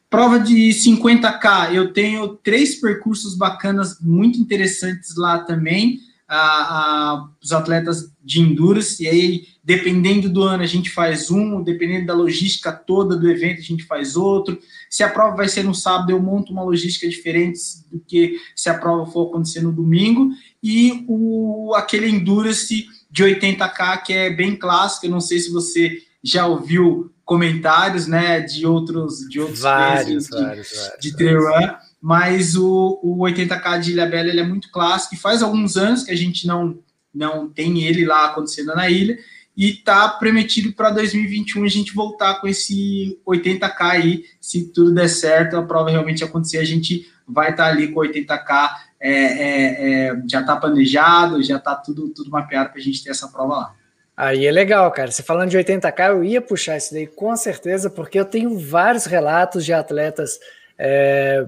[0.09, 5.99] Prova de 50K, eu tenho três percursos bacanas, muito interessantes lá também
[6.33, 11.61] a, a, os atletas de endurance, e aí, dependendo do ano, a gente faz um,
[11.61, 14.57] dependendo da logística toda do evento, a gente faz outro.
[14.89, 17.59] Se a prova vai ser no sábado, eu monto uma logística diferente
[17.91, 20.29] do que se a prova for acontecer no domingo,
[20.63, 26.01] e o, aquele endurance de 80K, que é bem clássico, eu não sei se você
[26.23, 32.99] já ouviu comentários, né, de outros de outros vários, de, vários, de run, mas o,
[33.01, 36.45] o 80K de Ilhabela ele é muito clássico, e faz alguns anos que a gente
[36.45, 36.77] não,
[37.13, 39.17] não tem ele lá acontecendo na ilha,
[39.55, 45.07] e está prometido para 2021 a gente voltar com esse 80K aí, se tudo der
[45.07, 50.07] certo, a prova realmente acontecer, a gente vai estar tá ali com 80K, é, é,
[50.09, 53.55] é, já está planejado, já está tudo, tudo mapeado para a gente ter essa prova
[53.55, 53.75] lá.
[54.21, 55.09] Aí é legal, cara.
[55.09, 59.05] Você falando de 80K, eu ia puxar isso daí com certeza, porque eu tenho vários
[59.05, 60.39] relatos de atletas
[60.77, 61.43] é,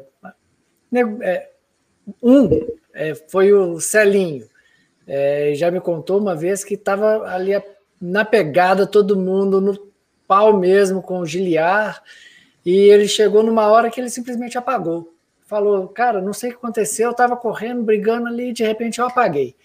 [1.21, 1.49] é,
[2.19, 2.49] um
[2.91, 4.49] é, foi o Celinho.
[5.05, 7.51] É, já me contou uma vez que estava ali
[8.01, 9.91] na pegada, todo mundo no
[10.27, 12.01] pau mesmo com o Giliar,
[12.65, 15.13] e ele chegou numa hora que ele simplesmente apagou.
[15.45, 19.05] Falou, cara, não sei o que aconteceu, eu estava correndo, brigando ali, de repente eu
[19.05, 19.55] apaguei.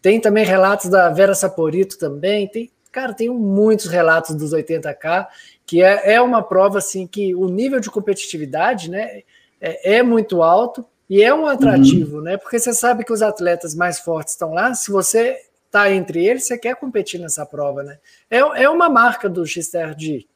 [0.00, 5.26] Tem também relatos da Vera Saporito também, tem, cara, tem muitos relatos dos 80K,
[5.64, 9.22] que é, é uma prova assim que o nível de competitividade, né,
[9.60, 12.22] é, é muito alto e é um atrativo, uhum.
[12.22, 12.36] né?
[12.36, 14.74] Porque você sabe que os atletas mais fortes estão lá.
[14.74, 17.98] Se você está entre eles, você quer competir nessa prova, né?
[18.30, 20.26] É, é uma marca do Xter de,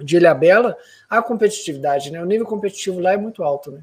[0.00, 0.76] de Ilhabela
[1.08, 2.20] a competitividade, né?
[2.20, 3.82] O nível competitivo lá é muito alto, né?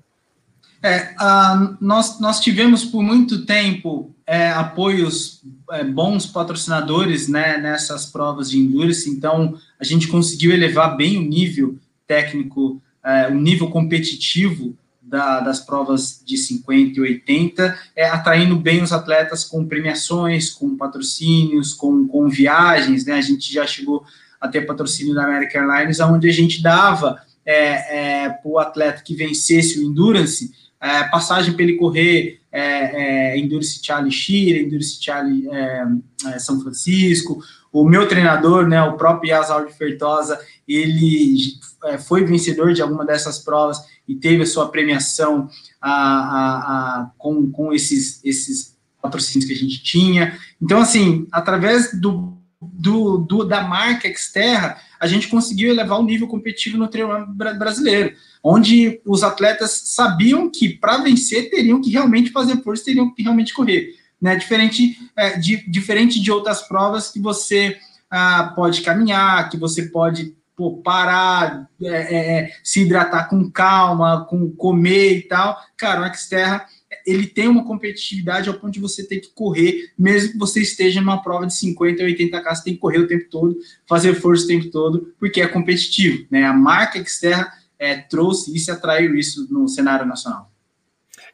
[0.81, 8.05] É, uh, nós, nós tivemos por muito tempo é, apoios, é, bons patrocinadores né, nessas
[8.05, 13.69] provas de endurance, então a gente conseguiu elevar bem o nível técnico, é, o nível
[13.69, 20.49] competitivo da, das provas de 50 e 80, é, atraindo bem os atletas com premiações,
[20.49, 23.13] com patrocínios, com, com viagens, né?
[23.15, 24.05] A gente já chegou
[24.39, 29.03] a ter patrocínio da American Airlines, onde a gente dava é, é, para o atleta
[29.03, 30.51] que vencesse o Endurance,
[31.11, 35.85] passagem para ele correr é, é, Endurance Charlie Chile, Endurance Charlie é,
[36.27, 37.39] é, São Francisco.
[37.71, 41.35] O meu treinador, né, o próprio Yazal de Fertosa, ele
[41.85, 45.49] é, foi vencedor de alguma dessas provas e teve a sua premiação
[45.81, 46.57] a, a,
[47.01, 50.37] a, com, com esses, esses patrocínios que a gente tinha.
[50.61, 56.29] Então, assim, através do, do, do da marca Xterra, a gente conseguiu elevar o nível
[56.29, 62.63] competitivo no treino brasileiro, onde os atletas sabiam que para vencer teriam que realmente fazer
[62.63, 63.95] força, teriam que realmente correr.
[64.21, 64.37] Né?
[64.37, 67.75] Diferente, é, de, diferente de outras provas que você
[68.09, 74.25] ah, pode caminhar, que você pode pô, parar, é, é, é, se hidratar com calma,
[74.29, 75.59] com comer e tal.
[75.75, 76.65] Cara, o Xterra
[77.05, 81.01] ele tem uma competitividade ao ponto de você ter que correr, mesmo que você esteja
[81.01, 84.45] numa prova de 50 ou 80k, você tem que correr o tempo todo, fazer força
[84.45, 86.25] o tempo todo, porque é competitivo.
[86.29, 86.43] Né?
[86.43, 90.51] A marca Xterra é, trouxe isso e atraiu isso no cenário nacional.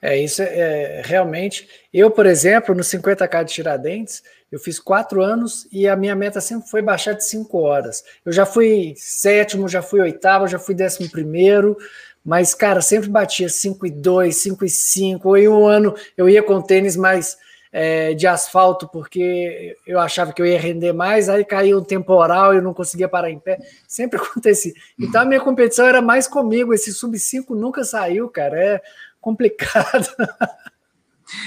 [0.01, 1.67] É, isso é, é realmente.
[1.93, 6.41] Eu, por exemplo, no 50K de Tiradentes, eu fiz quatro anos e a minha meta
[6.41, 8.03] sempre foi baixar de cinco horas.
[8.25, 11.77] Eu já fui sétimo, já fui oitavo, já fui décimo primeiro,
[12.23, 15.37] mas, cara, sempre batia 5 e 2, 5 e 5.
[15.37, 17.37] Em um ano eu ia com tênis mais
[17.71, 22.53] é, de asfalto, porque eu achava que eu ia render mais, aí caiu um temporal
[22.53, 23.59] e eu não conseguia parar em pé.
[23.87, 24.73] Sempre acontecia.
[24.99, 26.73] Então a minha competição era mais comigo.
[26.73, 28.59] Esse sub 5 nunca saiu, cara.
[28.59, 28.81] É
[29.21, 30.07] complicado.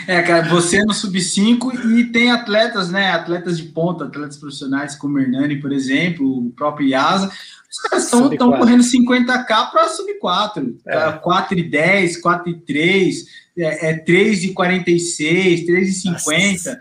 [0.07, 3.11] É, cara, você no sub-5 e tem atletas, né?
[3.11, 7.31] Atletas de ponta, atletas profissionais como o Hernani, por exemplo, o próprio Iasa.
[7.71, 11.13] Os caras estão correndo 50k para sub-4, é.
[11.13, 13.25] 4 e 10, 4 e 3,
[13.59, 16.81] é, é 3 e 46, 3 e 50.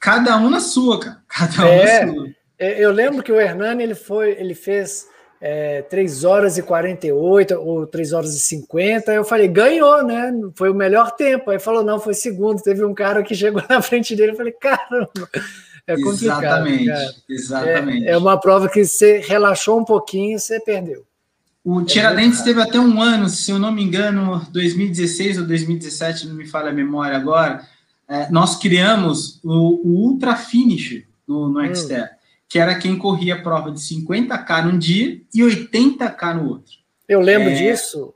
[0.00, 1.22] Cada um na sua, cara.
[1.28, 2.28] Cada um é, na sua.
[2.58, 5.06] É, eu lembro que o Hernani ele foi, ele fez
[5.44, 9.12] é, 3 horas e 48 ou 3 horas e 50.
[9.12, 10.32] Eu falei, ganhou, né?
[10.54, 11.50] Foi o melhor tempo.
[11.50, 12.62] Aí falou, não, foi segundo.
[12.62, 14.32] Teve um cara que chegou na frente dele.
[14.32, 15.28] Eu falei, caramba.
[15.84, 16.68] É complicado.
[16.68, 17.14] Exatamente, cara.
[17.28, 18.06] exatamente.
[18.06, 21.04] É, é, uma prova que você relaxou um pouquinho e você perdeu.
[21.64, 26.28] O é Tiradentes teve até um ano, se eu não me engano, 2016 ou 2017,
[26.28, 27.66] não me falha a memória agora.
[28.08, 31.64] É, nós criamos o, o Ultra Finish no, no hum.
[32.52, 36.74] Que era quem corria a prova de 50k num dia e 80k no outro.
[37.08, 37.54] Eu lembro é...
[37.54, 38.12] disso.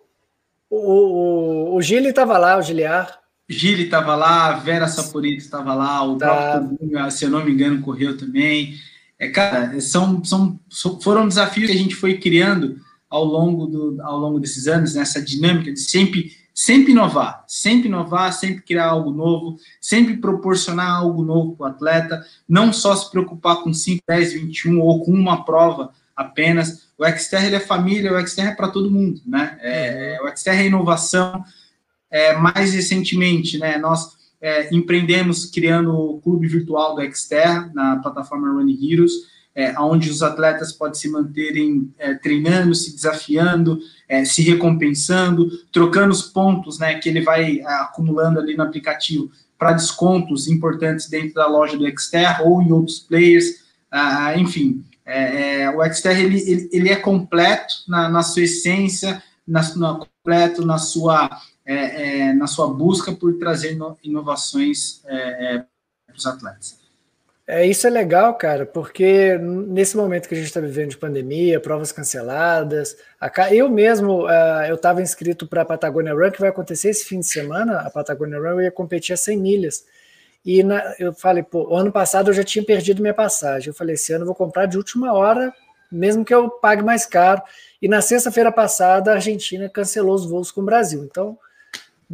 [0.68, 3.18] O, o, o Gili estava lá, o Giliar.
[3.49, 6.26] Gili estava lá, a Vera Saporito estava lá, o tá.
[6.26, 8.74] próprio Tobunga, se eu não me engano, correu também.
[9.18, 10.61] É, cara, são, são,
[11.01, 12.76] foram desafios que a gente foi criando
[13.09, 18.33] ao longo, do, ao longo desses anos, nessa dinâmica de sempre, sempre inovar, sempre inovar,
[18.33, 23.57] sempre criar algo novo, sempre proporcionar algo novo para o atleta, não só se preocupar
[23.57, 26.89] com 5, 10, 21 ou com uma prova apenas.
[26.97, 29.59] O Xterra é família, o Xterra é para todo mundo, né?
[29.61, 30.31] É, uhum.
[30.31, 31.45] o Xterra é inovação.
[32.11, 38.51] É, mais recentemente, né, nós é, empreendemos criando o clube virtual do Xterra na plataforma
[38.51, 39.13] Running Heroes,
[39.57, 46.13] é, onde os atletas podem se manterem é, treinando, se desafiando, é, se recompensando, trocando
[46.13, 51.33] os pontos né, que ele vai é, acumulando ali no aplicativo para descontos importantes dentro
[51.33, 54.85] da loja do Xterra ou em outros players, ah, enfim.
[55.07, 59.95] É, é, o Xterra ele, ele, ele, é completo na, na sua essência, na, na,
[59.95, 61.31] completo na sua,
[62.37, 66.86] na sua busca por trazer inovações para os atletas.
[67.49, 71.61] É, isso é legal, cara, porque nesse momento que a gente está vivendo de pandemia,
[71.61, 76.49] provas canceladas, a, eu mesmo, uh, eu estava inscrito para a Patagonia Run, que vai
[76.49, 79.84] acontecer esse fim de semana, a Patagonia Run, eu ia competir a 100 milhas,
[80.44, 83.94] e na, eu falei, pô, ano passado eu já tinha perdido minha passagem, eu falei,
[83.94, 85.55] esse ano eu vou comprar de última hora,
[85.90, 87.42] mesmo que eu pague mais caro,
[87.80, 91.38] e na sexta-feira passada a Argentina cancelou os voos com o Brasil, então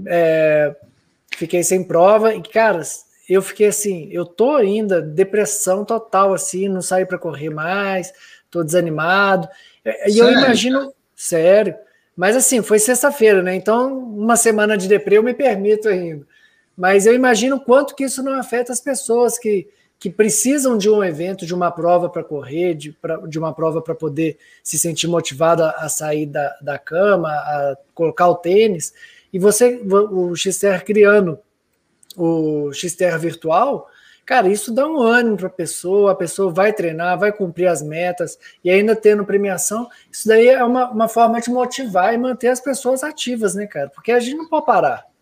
[0.07, 0.77] é,
[1.31, 2.83] fiquei sem prova, e cara
[3.29, 8.13] eu fiquei assim, eu tô ainda depressão total, assim, não saio para correr mais,
[8.51, 9.49] tô desanimado.
[10.07, 11.75] E eu imagino, sério,
[12.17, 13.55] mas assim, foi sexta-feira, né?
[13.55, 16.27] Então, uma semana de deprê eu me permito ainda.
[16.77, 19.69] Mas eu imagino quanto que isso não afeta as pessoas que,
[19.99, 23.81] que precisam de um evento, de uma prova para correr, de, pra, de uma prova
[23.81, 28.93] para poder se sentir motivado a, a sair da, da cama, a colocar o tênis.
[29.33, 31.39] E você, o XTR criando
[32.17, 33.89] o XTR virtual,
[34.25, 37.83] cara, isso dá um ânimo para a pessoa, a pessoa vai treinar, vai cumprir as
[37.83, 42.49] metas e ainda tendo premiação, isso daí é uma, uma forma de motivar e manter
[42.49, 43.89] as pessoas ativas, né, cara?
[43.89, 45.13] Porque a gente não pode parar.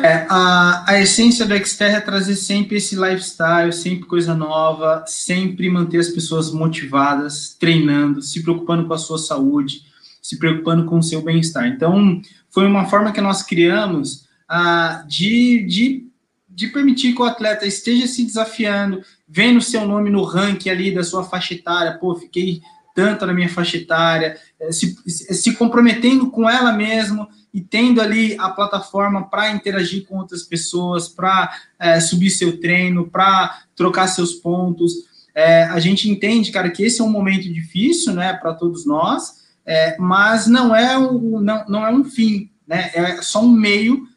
[0.00, 5.68] É, a, a essência do Xterra é trazer sempre esse lifestyle, sempre coisa nova, sempre
[5.68, 9.82] manter as pessoas motivadas, treinando, se preocupando com a sua saúde,
[10.22, 11.66] se preocupando com o seu bem-estar.
[11.66, 14.24] Então, foi uma forma que nós criamos
[14.54, 16.06] ah, de, de,
[16.46, 21.02] de permitir que o atleta esteja se desafiando, vendo seu nome no ranking ali da
[21.02, 22.60] sua faixa etária, pô, fiquei
[22.94, 28.36] tanto na minha faixa etária, eh, se, se comprometendo com ela mesmo e tendo ali
[28.38, 31.50] a plataforma para interagir com outras pessoas, para
[31.80, 34.92] é, eh, subir seu treino, para trocar seus pontos.
[35.34, 39.32] É, a gente entende, cara, que esse é um momento difícil, né, para todos nós,
[39.64, 44.11] é, mas não é, um, não, não é um fim, né, é só um meio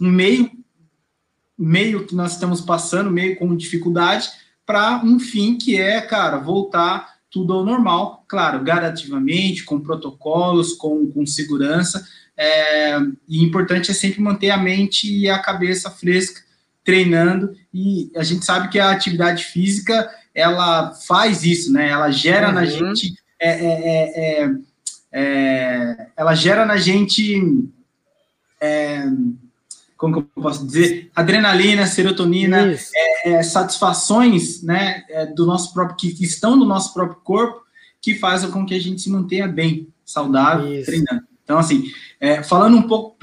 [0.00, 0.50] um meio,
[1.56, 4.28] meio que nós estamos passando, meio com dificuldade,
[4.64, 11.10] para um fim que é, cara, voltar tudo ao normal, claro, gradativamente, com protocolos, com,
[11.10, 16.40] com segurança, é, e importante é sempre manter a mente e a cabeça fresca,
[16.84, 22.48] treinando, e a gente sabe que a atividade física, ela faz isso, né, ela gera
[22.48, 22.54] uhum.
[22.54, 24.50] na gente, é, é, é,
[25.12, 27.68] é, ela gera na gente
[28.60, 29.02] é,
[29.98, 35.96] como que eu posso dizer, adrenalina, serotonina, é, é, satisfações, né, é, do nosso próprio,
[35.96, 37.60] que estão no nosso próprio corpo,
[38.00, 40.86] que fazem com que a gente se mantenha bem, saudável, Isso.
[40.86, 41.26] treinando.
[41.42, 41.90] Então, assim,
[42.20, 43.16] é, falando um pouco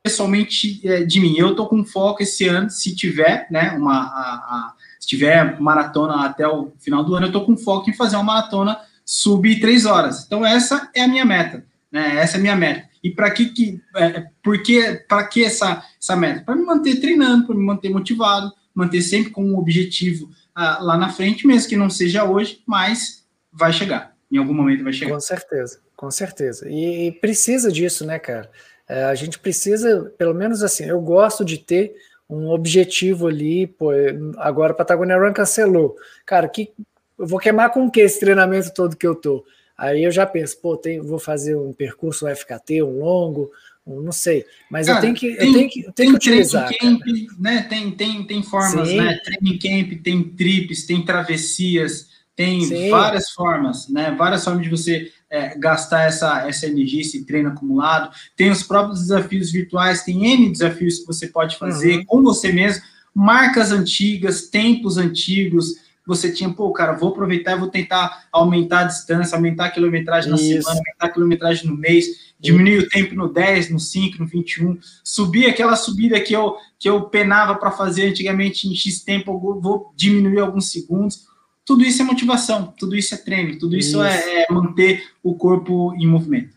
[0.00, 4.34] pessoalmente é, de mim, eu tô com foco esse ano, se tiver, né, uma, a,
[4.34, 8.14] a, se tiver maratona até o final do ano, eu tô com foco em fazer
[8.14, 10.24] uma maratona sub três horas.
[10.24, 12.91] Então, essa é a minha meta, né, essa é a minha meta.
[13.02, 16.42] E para que que é, porque para que essa essa meta?
[16.44, 20.96] Para me manter treinando, para me manter motivado, manter sempre com um objetivo ah, lá
[20.96, 24.14] na frente, mesmo que não seja hoje, mas vai chegar.
[24.30, 25.12] Em algum momento vai chegar.
[25.12, 26.68] Com certeza, com certeza.
[26.68, 28.50] E, e precisa disso, né, cara?
[28.88, 31.94] É, a gente precisa, pelo menos assim, eu gosto de ter
[32.28, 33.90] um objetivo ali, pô,
[34.38, 35.96] agora a Patagonia Run cancelou.
[36.24, 36.72] Cara, que
[37.18, 39.44] eu vou queimar com o que esse treinamento todo que eu tô?
[39.82, 43.50] Aí eu já penso, pô, tem, vou fazer um percurso FKT, um longo,
[43.84, 46.70] não sei, mas Cara, eu tenho que, tem, eu tenho que, eu tenho que utilizar.
[46.78, 47.00] Camp,
[47.36, 47.62] né?
[47.68, 48.98] Tem, tem, tem formas, Sim.
[48.98, 49.18] né?
[49.24, 52.90] Training camp, tem trips, tem travessias, tem Sim.
[52.90, 54.14] várias formas, né?
[54.16, 58.14] Várias formas de você é, gastar essa, essa energia, esse treino acumulado.
[58.36, 62.04] Tem os próprios desafios virtuais, tem N desafios que você pode fazer uhum.
[62.04, 65.74] com você mesmo, marcas antigas, tempos antigos.
[66.06, 70.30] Você tinha, pô, cara, vou aproveitar e vou tentar aumentar a distância, aumentar a quilometragem
[70.30, 70.46] na Isso.
[70.46, 72.06] semana, aumentar a quilometragem no mês,
[72.40, 76.88] diminuir o tempo no 10, no 5, no 21, subir aquela subida que eu, que
[76.88, 81.30] eu penava para fazer antigamente em X tempo, eu vou diminuir alguns segundos
[81.64, 84.02] tudo isso é motivação, tudo isso é treino, tudo isso, isso.
[84.02, 86.54] É, é, manter o corpo em movimento.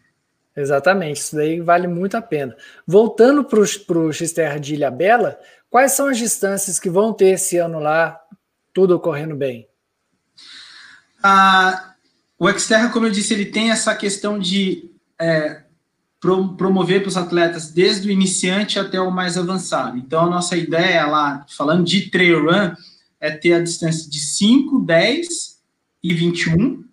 [0.56, 2.56] Exatamente, isso daí vale muito a pena.
[2.88, 3.60] Voltando para
[4.00, 5.38] o X-Terra de Ilha Bela,
[5.70, 8.20] quais são as distâncias que vão ter esse ano lá,
[8.76, 9.68] tudo ocorrendo bem?
[11.24, 11.96] Ah,
[12.38, 15.64] o Xterra, como eu disse, ele tem essa questão de é,
[16.20, 19.98] promover para os atletas desde o iniciante até o mais avançado.
[19.98, 22.76] Então, a nossa ideia lá, falando de trail run,
[23.20, 25.28] é ter a distância de 5, 10
[26.04, 26.84] e 21,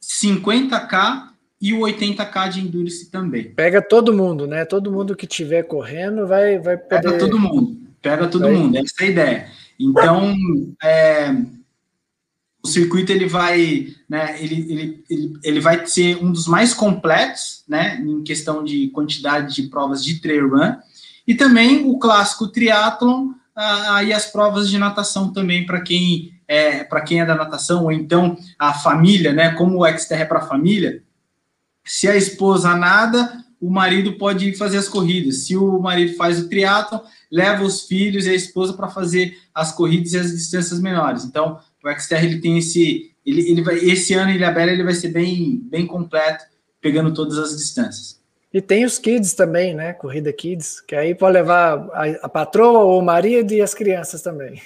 [0.00, 1.30] 50k
[1.60, 3.52] e o 80k de endurance também.
[3.52, 4.64] Pega todo mundo, né?
[4.64, 7.02] Todo mundo que estiver correndo vai, vai poder...
[7.02, 8.52] Pega todo mundo, pega todo vai...
[8.52, 9.50] mundo, essa é a ideia.
[9.78, 10.34] Então,
[10.82, 11.34] é,
[12.62, 17.64] o circuito ele vai, né, ele, ele, ele, ele vai ser um dos mais completos,
[17.66, 20.76] né, em questão de quantidade de provas de trail run,
[21.26, 27.00] e também o clássico triatlon, aí as provas de natação também para quem é para
[27.02, 29.52] quem é da natação ou então a família, né?
[29.54, 31.02] Como o Xterra é para a família,
[31.84, 35.44] se a esposa nada, o marido pode ir fazer as corridas.
[35.44, 37.00] Se o marido faz o triatlo,
[37.30, 41.24] leva os filhos e a esposa para fazer as corridas e as distâncias menores.
[41.24, 44.94] Então, o Xterra ele tem esse ele, ele vai esse ano em Ilhabela ele vai
[44.94, 46.44] ser bem bem completo,
[46.80, 48.19] pegando todas as distâncias.
[48.52, 49.92] E tem os kids também, né?
[49.92, 54.22] Corrida kids, que aí pode levar a, a patroa ou o marido e as crianças
[54.22, 54.60] também.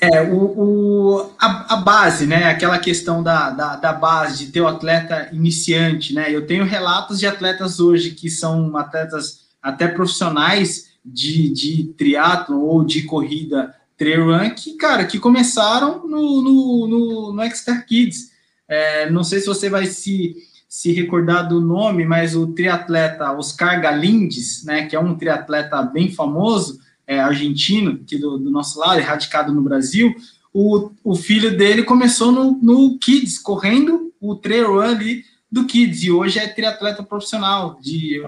[0.00, 2.44] É, o, o a, a, base, né?
[2.44, 6.32] Aquela questão da, da, da, base, de ter o atleta iniciante, né?
[6.32, 12.84] Eu tenho relatos de atletas hoje que são atletas até profissionais de, de triatlo ou
[12.84, 18.30] de corrida trail run, que, cara, que começaram no, no, no, no Exter Kids.
[18.68, 20.36] É, não sei se você vai se
[20.74, 26.10] se recordar do nome, mas o triatleta Oscar Galindes, né, que é um triatleta bem
[26.10, 30.12] famoso, é, argentino, aqui do, do, nosso lado, radicado no Brasil,
[30.52, 36.02] o, o filho dele começou no, no Kids, correndo o trail run ali do Kids,
[36.02, 38.20] e hoje é triatleta profissional de,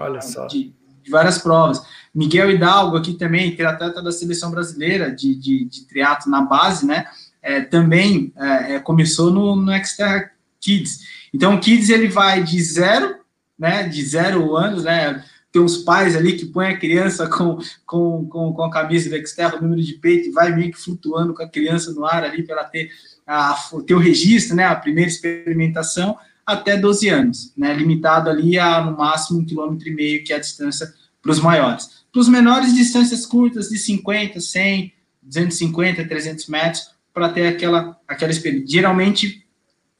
[0.47, 0.73] de,
[1.03, 1.81] de, várias provas.
[2.15, 7.07] Miguel Hidalgo aqui também, triatleta da seleção brasileira de, de, de triatlo na base, né,
[7.41, 10.99] é, também é, é começou no, no Xterra Kids.
[11.33, 13.15] Então, o Kids ele vai de zero,
[13.57, 18.27] né, de zero anos, né, tem uns pais ali que põem a criança com, com,
[18.27, 21.33] com, com a camisa do Exterra, o número de peito, e vai meio que flutuando
[21.33, 22.89] com a criança no ar ali para ter,
[23.25, 23.55] a,
[23.85, 28.95] ter o registro, né, a primeira experimentação, até 12 anos, né, limitado ali a no
[28.95, 31.97] máximo um quilômetro e meio, que é a distância para os maiores.
[32.11, 38.31] Para os menores, distâncias curtas de 50, 100, 250, 300 metros, para ter aquela, aquela
[38.31, 38.67] experiência.
[38.67, 39.45] Geralmente,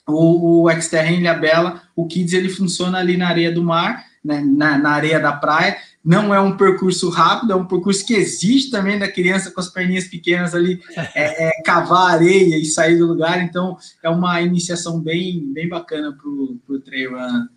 [0.08, 4.42] o, o Xterra em Ilhabela, o Kids ele funciona ali na areia do mar, né,
[4.42, 5.78] na, na, areia da praia.
[6.04, 9.70] Não é um percurso rápido, é um percurso que exige também da criança com as
[9.70, 10.82] perninhas pequenas ali
[11.14, 13.42] é, é, cavar areia e sair do lugar.
[13.42, 17.12] Então é uma iniciação bem, bem bacana para o trail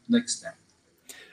[0.08, 0.58] do Xterra.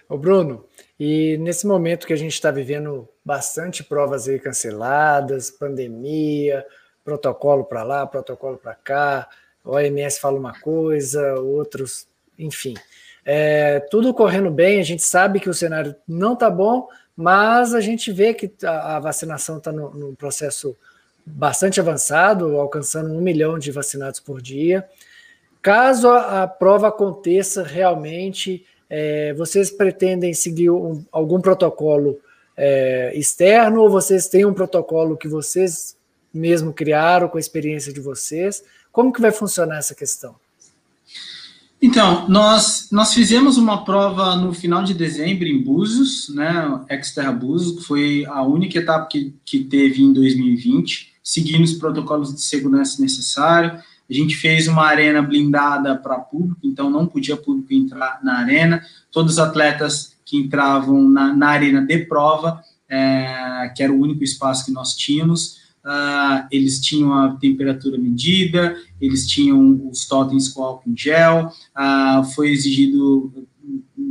[0.08, 0.64] Ô Bruno,
[1.00, 6.66] e nesse momento que a gente está vivendo bastante provas aí canceladas, pandemia,
[7.04, 9.28] protocolo para lá, protocolo para cá,
[9.68, 12.08] OMS fala uma coisa, outros,
[12.38, 12.76] enfim.
[13.26, 17.82] É, tudo correndo bem, a gente sabe que o cenário não está bom, mas a
[17.82, 20.78] gente vê que a, vacinação está no, processo
[21.26, 24.88] bastante avançado, alcançando um milhão de vacinados por dia.
[25.62, 32.20] Caso a, a prova aconteça realmente, é, vocês pretendem seguir um, algum protocolo
[32.56, 35.98] é, externo ou vocês têm um protocolo que vocês
[36.34, 38.64] mesmo criaram com a experiência de vocês?
[38.98, 40.34] Como que vai funcionar essa questão?
[41.80, 47.78] Então, nós, nós fizemos uma prova no final de dezembro em Búzios, né, Exterra Búzios,
[47.78, 53.00] que foi a única etapa que, que teve em 2020, seguindo os protocolos de segurança
[53.00, 53.84] necessários.
[54.10, 58.84] A gente fez uma arena blindada para público, então não podia público entrar na arena.
[59.12, 64.24] Todos os atletas que entravam na, na arena de prova, é, que era o único
[64.24, 70.62] espaço que nós tínhamos, Uh, eles tinham a temperatura medida, eles tinham os totens com
[70.62, 73.32] álcool em gel, uh, foi exigido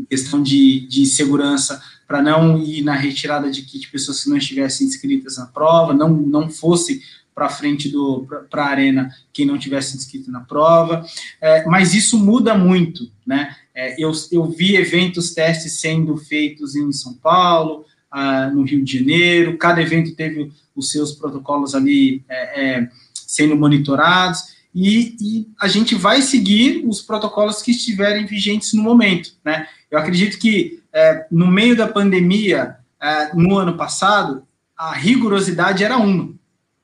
[0.08, 4.86] questão de, de segurança para não ir na retirada de kit pessoas que não estivessem
[4.86, 7.02] inscritas na prova, não, não fosse
[7.34, 11.04] para frente do para a arena quem não tivesse inscrito na prova,
[11.38, 13.54] é, mas isso muda muito, né?
[13.74, 18.98] É, eu, eu vi eventos testes sendo feitos em São Paulo, ah, no Rio de
[18.98, 25.66] Janeiro, cada evento teve os seus protocolos ali é, é sendo monitorados e, e, a
[25.68, 29.66] gente vai seguir os protocolos que estiverem vigentes no momento, né?
[29.90, 34.46] Eu acredito que é, no meio da pandemia, é, no ano passado,
[34.76, 36.34] a rigorosidade era uma,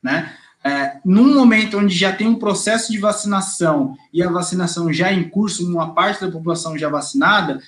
[0.02, 0.32] né?
[0.64, 5.28] É, num momento onde já tem um processo de vacinação e a vacinação já em
[5.28, 7.60] curso, uma parte da população já vacinada,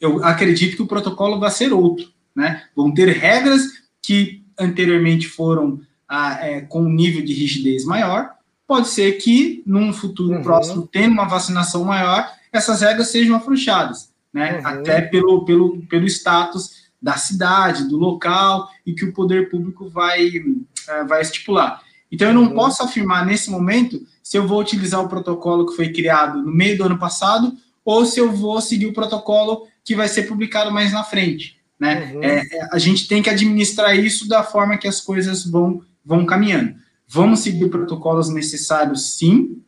[0.00, 2.06] eu acredito que o protocolo vai ser outro,
[2.36, 2.62] né?
[2.76, 3.62] Vão ter regras
[4.02, 8.30] que anteriormente foram ah, é, com um nível de rigidez maior,
[8.66, 10.42] pode ser que num futuro uhum.
[10.42, 14.58] próximo, tendo uma vacinação maior, essas regras sejam afrouxadas, né?
[14.58, 14.66] Uhum.
[14.66, 20.28] Até pelo, pelo, pelo status da cidade, do local, e que o poder público vai,
[20.28, 21.80] uh, vai estipular.
[22.10, 22.54] Então, eu não uhum.
[22.54, 26.76] posso afirmar nesse momento se eu vou utilizar o protocolo que foi criado no meio
[26.76, 27.52] do ano passado
[27.84, 31.55] ou se eu vou seguir o protocolo que vai ser publicado mais na frente.
[31.78, 32.12] Né?
[32.14, 32.22] Uhum.
[32.22, 36.24] É, é a gente tem que administrar isso da forma que as coisas vão, vão
[36.24, 36.74] caminhando.
[37.08, 39.62] Vamos seguir protocolos necessários, sim.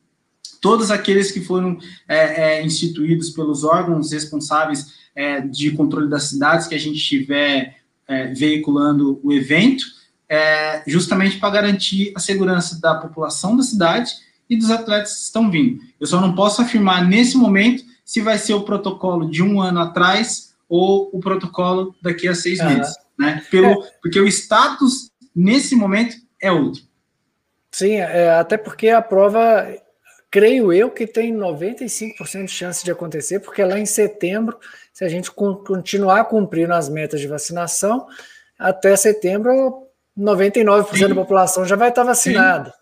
[0.60, 1.78] Todos aqueles que foram
[2.08, 7.78] é, é, instituídos pelos órgãos responsáveis é, de controle das cidades que a gente estiver
[8.08, 9.84] é, veiculando o evento,
[10.28, 14.12] é, justamente para garantir a segurança da população da cidade
[14.48, 15.80] e dos atletas que estão vindo.
[16.00, 19.80] Eu só não posso afirmar nesse momento se vai ser o protocolo de um ano
[19.80, 23.42] atrás ou o protocolo daqui a seis meses, né?
[23.50, 26.82] Pelo, porque o status nesse momento é outro.
[27.70, 29.66] Sim, é, até porque a prova,
[30.30, 34.58] creio eu, que tem 95% de chance de acontecer, porque lá em setembro,
[34.92, 38.06] se a gente continuar cumprindo as metas de vacinação,
[38.58, 39.86] até setembro,
[40.18, 41.08] 99% Sim.
[41.08, 42.74] da população já vai estar vacinada.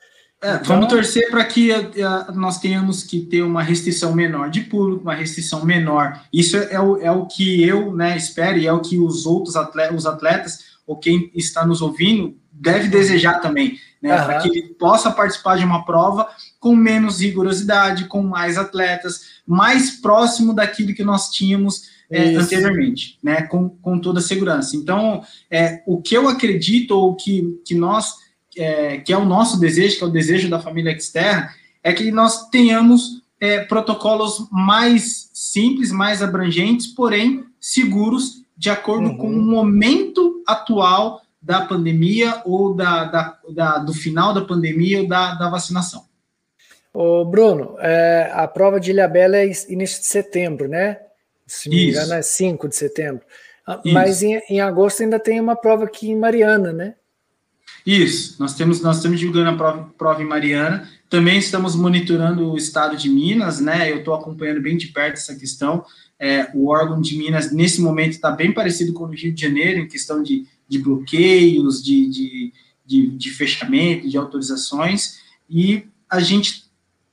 [0.42, 4.50] É, então, vamos torcer para que a, a, nós tenhamos que ter uma restrição menor
[4.50, 6.22] de público, uma restrição menor.
[6.32, 9.24] Isso é, é, o, é o que eu né, espero e é o que os
[9.24, 14.24] outros atletas, os atletas ou quem está nos ouvindo deve desejar também né, uhum.
[14.24, 16.28] para que ele possa participar de uma prova
[16.60, 23.42] com menos rigorosidade, com mais atletas, mais próximo daquilo que nós tínhamos é, anteriormente, né,
[23.42, 24.76] com, com toda a segurança.
[24.76, 28.14] Então, é, o que eu acredito, ou que, que nós,
[28.56, 31.50] é, que é o nosso desejo, que é o desejo da família Externa,
[31.82, 39.16] é que nós tenhamos é, protocolos mais simples, mais abrangentes, porém seguros, de acordo uhum.
[39.18, 45.08] com o momento atual da pandemia ou da, da, da, do final da pandemia ou
[45.08, 46.04] da, da vacinação.
[46.92, 50.98] Ô Bruno, é, a prova de Ilhabela é início de setembro, né?
[51.46, 53.24] Se me engano, é 5 de setembro.
[53.66, 53.94] Ah, Isso.
[53.94, 56.94] Mas em, em, agosto ainda tem uma prova aqui em Mariana, né?
[57.86, 60.90] Isso, nós temos, nós estamos divulgando a prova, prova em Mariana.
[61.08, 63.92] Também estamos monitorando o estado de Minas, né?
[63.92, 65.84] Eu estou acompanhando bem de perto essa questão.
[66.18, 69.78] É, o órgão de Minas, nesse momento, está bem parecido com o Rio de Janeiro,
[69.78, 72.52] em questão de de bloqueios, de, de,
[72.84, 75.18] de, de fechamento, de autorizações,
[75.48, 76.66] e a gente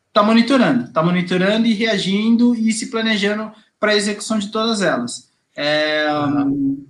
[0.07, 5.31] está monitorando, está monitorando e reagindo e se planejando para a execução de todas elas.
[5.55, 6.07] É,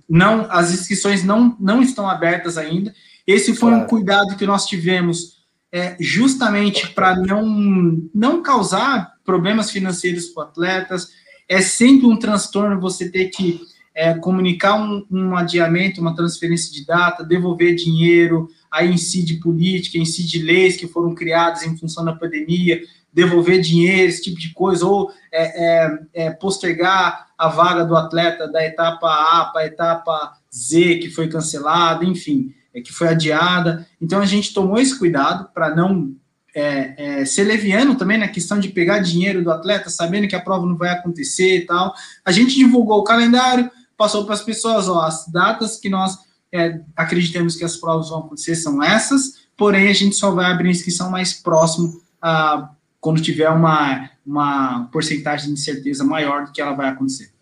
[0.08, 2.94] não, as inscrições não, não estão abertas ainda.
[3.26, 3.84] Esse foi claro.
[3.84, 11.08] um cuidado que nós tivemos é, justamente para não, não causar problemas financeiros para atletas.
[11.48, 13.60] É sempre um transtorno você ter que
[13.94, 20.42] é, comunicar um, um, adiamento, uma transferência de data, devolver dinheiro, aí incide política, incide
[20.42, 22.80] leis que foram criadas em função da pandemia,
[23.12, 28.48] devolver dinheiro, esse tipo de coisa, ou é, é, é postergar a vaga do atleta
[28.48, 33.86] da etapa A para a etapa Z, que foi cancelada, enfim, que foi adiada.
[34.00, 36.14] Então a gente tomou esse cuidado para não
[36.54, 40.40] é, é, ser leviano também na questão de pegar dinheiro do atleta, sabendo que a
[40.40, 41.94] prova não vai acontecer e tal.
[42.24, 46.16] A gente divulgou o calendário, passou para as pessoas, ó, as datas que nós
[46.52, 50.70] é, acreditamos que as provas vão acontecer são essas, porém a gente só vai abrir
[50.70, 52.70] inscrição mais próximo a
[53.00, 57.33] quando tiver uma, uma porcentagem de certeza maior do que ela vai acontecer.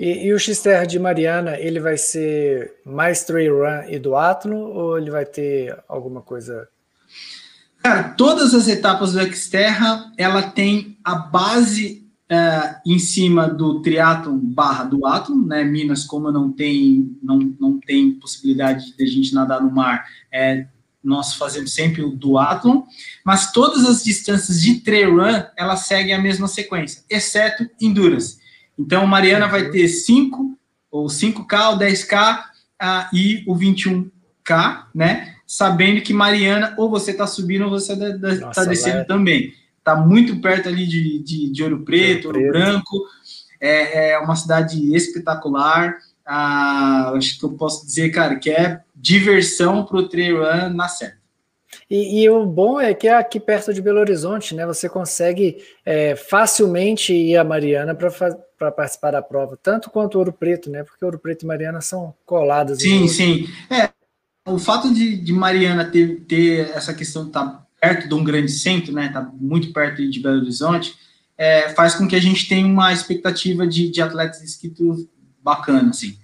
[0.00, 4.96] E, e o X-Terra de Mariana, ele vai ser mais trail run e duatlo ou
[4.96, 6.66] ele vai ter alguma coisa
[7.82, 14.38] Cara, todas as etapas do Xterra, ela tem a base é, em cima do triatlon
[14.38, 15.64] barra do atlon, né?
[15.64, 20.66] Minas, como não tem, não, não tem possibilidade de a gente nadar no mar, é,
[21.02, 22.82] nós fazemos sempre o duatlon,
[23.24, 28.39] mas todas as distâncias de trail run, elas seguem a mesma sequência, exceto endurance.
[28.80, 30.58] Então, Mariana vai ter 5,
[30.90, 35.34] o 5K, o 10K uh, e o 21K, né?
[35.46, 39.04] Sabendo que Mariana, ou você está subindo ou você está descendo é...
[39.04, 39.52] também.
[39.78, 43.06] Está muito perto ali de, de, de Ouro Preto, Ouro, Ouro Branco.
[43.60, 45.96] É, é, uma cidade espetacular.
[46.24, 50.88] Ah, acho que eu posso dizer, cara, que é diversão para o trail run na
[50.88, 51.20] certa.
[51.88, 54.64] E, e, o bom é que é aqui perto de Belo Horizonte, né?
[54.66, 58.10] Você consegue é, facilmente ir a Mariana para
[58.68, 60.82] participar da prova, tanto quanto Ouro Preto, né?
[60.82, 62.80] Porque Ouro Preto e Mariana são coladas.
[62.80, 63.48] Sim, sim.
[63.70, 63.90] É,
[64.46, 68.24] o fato de, de Mariana ter, ter essa questão de estar tá perto de um
[68.24, 69.08] grande centro, né?
[69.08, 70.96] Tá muito perto de Belo Horizonte,
[71.38, 75.06] é, faz com que a gente tenha uma expectativa de, de atletas inscritos
[75.42, 76.18] bacana, assim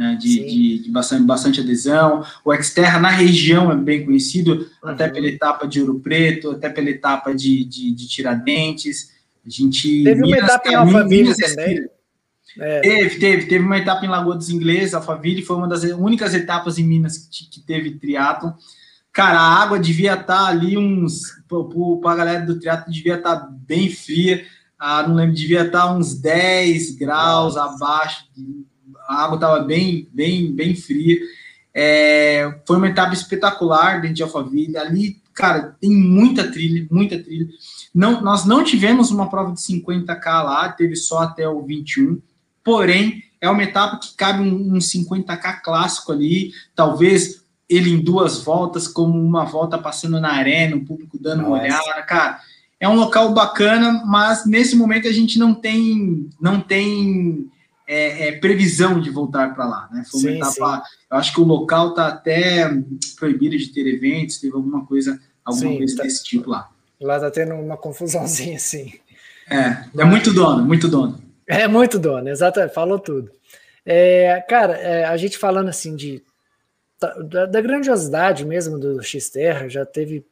[0.00, 2.24] né, de, de, de, bastante, bastante adesão.
[2.42, 4.90] O Xterra na região é bem conhecido, uhum.
[4.90, 9.12] até pela etapa de Ouro Preto, até pela etapa de, de, de Tiradentes.
[9.44, 10.04] A gente.
[10.04, 11.88] Teve uma etapa em Alphaville também.
[12.58, 12.80] É.
[12.80, 16.78] Teve, teve, teve uma etapa em Lagoa dos Ingleses, Alphaville, foi uma das únicas etapas
[16.78, 18.54] em Minas que, que teve triatlo.
[19.12, 21.22] Cara, a água devia estar tá ali uns.
[22.00, 24.44] Para a galera do triatlo devia estar tá bem fria.
[24.78, 27.74] Ah, não lembro, devia estar tá uns 10 graus Nossa.
[27.74, 28.24] abaixo,
[29.08, 31.18] a água estava bem, bem, bem fria.
[31.74, 34.76] É, foi uma etapa espetacular dentro de Alphaville.
[34.76, 37.48] Ali, cara, tem muita trilha, muita trilha.
[37.94, 42.20] Não, nós não tivemos uma prova de 50k lá, teve só até o 21.
[42.62, 48.42] Porém, é uma etapa que cabe um, um 50k clássico ali, talvez ele em duas
[48.42, 51.50] voltas, como uma volta passando na arena, o público dando Nossa.
[51.50, 52.40] uma olhada, cara.
[52.78, 57.50] É um local bacana, mas nesse momento a gente não tem, não tem
[57.86, 60.04] é, é, previsão de voltar para lá, né?
[60.10, 60.76] Foi uma sim, etapa.
[60.76, 60.96] Sim.
[61.10, 62.70] Eu acho que o local está até
[63.18, 66.70] proibido de ter eventos, teve alguma coisa, alguma sim, coisa tá, desse tipo lá.
[67.00, 68.92] Lá está tendo uma confusãozinha assim.
[69.50, 71.20] É, é muito dono, muito dono.
[71.46, 73.30] É muito dono, exatamente, falou tudo.
[73.84, 76.22] É, cara, é, a gente falando assim de
[77.00, 80.24] da, da grandiosidade mesmo do X-Terra, já teve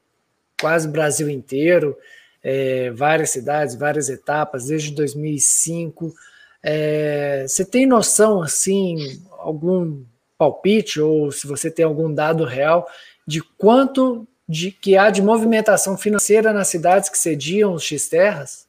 [0.61, 1.97] quase o Brasil inteiro,
[2.43, 6.15] é, várias cidades, várias etapas, desde 2005.
[6.63, 10.03] É, você tem noção, assim, algum
[10.37, 12.87] palpite, ou se você tem algum dado real,
[13.27, 18.67] de quanto de que há de movimentação financeira nas cidades que cediam os X-Terras?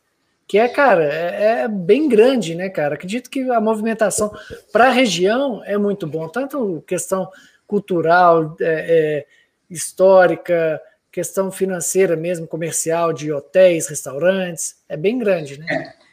[0.48, 2.96] Que é, cara, é, é, bem grande, né, cara?
[2.96, 4.32] Acredito que a movimentação
[4.72, 7.30] para a região é muito bom, tanto questão
[7.68, 9.26] cultural, é, é,
[9.70, 15.66] histórica, questão financeira mesmo, comercial, de hotéis, restaurantes, é bem grande, né?
[15.70, 16.10] É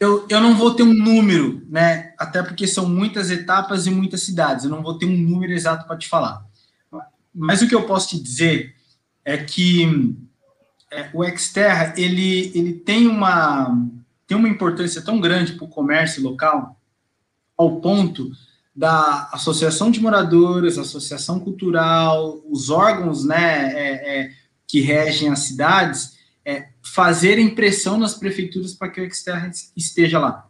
[0.00, 2.12] eu, eu não vou ter um número, né?
[2.16, 4.64] Até porque são muitas etapas e muitas cidades.
[4.64, 6.46] Eu não vou ter um número exato para te falar.
[7.34, 8.74] Mas o que eu posso te dizer
[9.28, 10.16] é que
[10.90, 13.86] é, o Xterra ele, ele tem uma
[14.26, 16.80] tem uma importância tão grande para o comércio local
[17.56, 18.30] ao ponto
[18.74, 24.30] da associação de moradores, associação cultural, os órgãos, né, é, é,
[24.66, 30.46] que regem as cidades, é, fazer impressão nas prefeituras para que o Xterra esteja lá.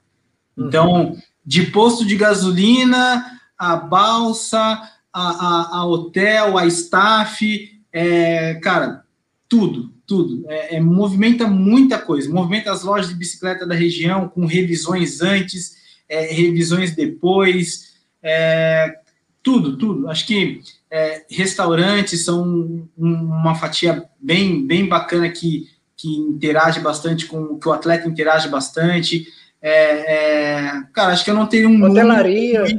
[0.56, 0.66] Uhum.
[0.66, 9.05] Então, de posto de gasolina, a balsa, a, a, a hotel, a staff, é, cara,
[9.49, 10.45] tudo, tudo.
[10.49, 12.30] É, é, movimenta muita coisa.
[12.30, 15.76] Movimenta as lojas de bicicleta da região com revisões antes,
[16.09, 18.99] é, revisões depois, é,
[19.43, 20.09] tudo, tudo.
[20.09, 20.61] Acho que
[20.91, 25.66] é, restaurantes são um, uma fatia bem, bem bacana que
[25.99, 29.26] que interage bastante com que o atleta interage bastante.
[29.61, 32.78] É, cara, acho que eu não teria um hotelaria, número,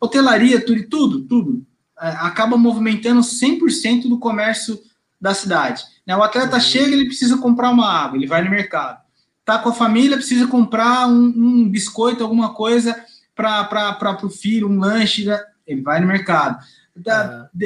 [0.00, 1.66] hotelaria, tudo, tudo, tudo
[1.96, 4.78] acaba movimentando 100% do comércio
[5.20, 5.82] da cidade.
[6.06, 6.16] Né?
[6.16, 6.60] O atleta uhum.
[6.60, 9.00] chega, ele precisa comprar uma água, ele vai no mercado.
[9.44, 12.96] Tá com a família, precisa comprar um, um biscoito, alguma coisa
[13.34, 15.40] para o filho, um lanche, né?
[15.66, 16.58] ele vai no mercado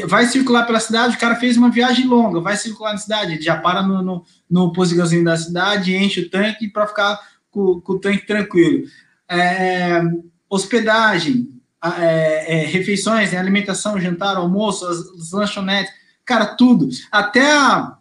[0.07, 3.43] vai circular pela cidade, o cara fez uma viagem longa, vai circular na cidade, ele
[3.43, 7.21] já para no, no, no gasolina da cidade, enche o tanque para ficar
[7.51, 8.87] com, com, o tanque tranquilo.
[9.29, 10.03] É,
[10.49, 15.93] hospedagem, é, é, refeições, né, alimentação, jantar, almoço, as, as, lanchonetes,
[16.25, 16.89] cara, tudo.
[17.11, 17.97] Até a,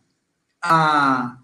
[0.62, 1.38] a,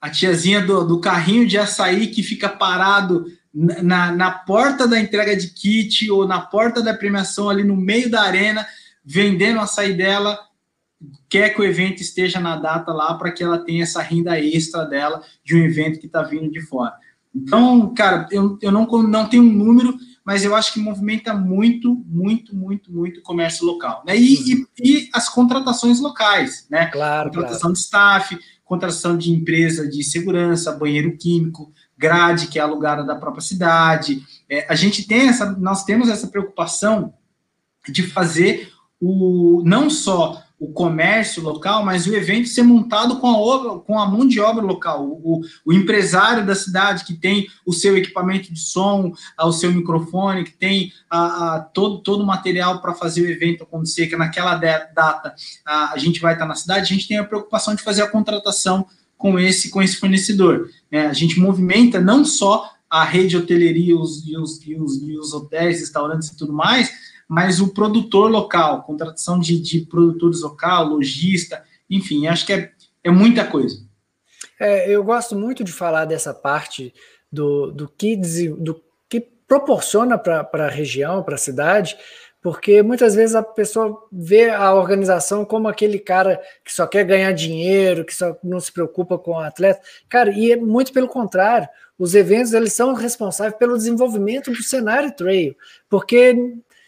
[0.00, 5.34] a tiazinha do, do carrinho de açaí que fica parado na, na porta da entrega
[5.34, 8.66] de kit ou na porta da premiação ali no meio da arena,
[9.04, 10.38] vendendo açaí dela,
[11.28, 14.84] quer que o evento esteja na data lá para que ela tenha essa renda extra
[14.84, 16.94] dela de um evento que está vindo de fora.
[17.34, 21.94] Então, cara, eu, eu não, não tenho um número, mas eu acho que movimenta muito,
[22.04, 24.02] muito, muito, muito o comércio local.
[24.04, 24.16] Né?
[24.16, 26.86] E, e, e, as contratações locais, né?
[26.86, 27.74] Claro, contratação claro.
[27.74, 33.40] de staff, contratação de empresa de segurança, banheiro químico, grade que é alugada da própria
[33.40, 37.14] cidade, É, a gente tem essa, nós temos essa preocupação
[37.88, 43.38] de fazer o não só o comércio local, mas o evento ser montado com a,
[43.38, 45.04] obra, com a mão de obra local.
[45.06, 50.44] O, o, empresário da cidade que tem o seu equipamento de som, o seu microfone,
[50.44, 54.54] que tem a, a todo, todo o material para fazer o evento acontecer, que naquela
[54.54, 55.34] data
[55.64, 58.10] a, a gente vai estar na cidade, a gente tem a preocupação de fazer a
[58.10, 58.86] contratação
[59.18, 60.70] com esse, com esse fornecedor.
[60.90, 61.06] Né?
[61.06, 65.18] A gente movimenta não só a rede de hoteleria os, e, os, e, os, e
[65.18, 66.90] os hotéis, restaurantes e tudo mais,
[67.28, 72.72] mas o produtor local, contratação de, de produtores local, lojista, enfim, acho que é,
[73.02, 73.84] é muita coisa.
[74.58, 76.94] É, eu gosto muito de falar dessa parte
[77.30, 81.96] do, do, que, do que proporciona para a região, para a cidade,
[82.40, 87.32] porque muitas vezes a pessoa vê a organização como aquele cara que só quer ganhar
[87.32, 89.80] dinheiro, que só não se preocupa com o atleta.
[90.08, 91.68] Cara, e é muito pelo contrário.
[91.98, 95.56] Os eventos eles são responsáveis pelo desenvolvimento do cenário trail,
[95.88, 96.36] porque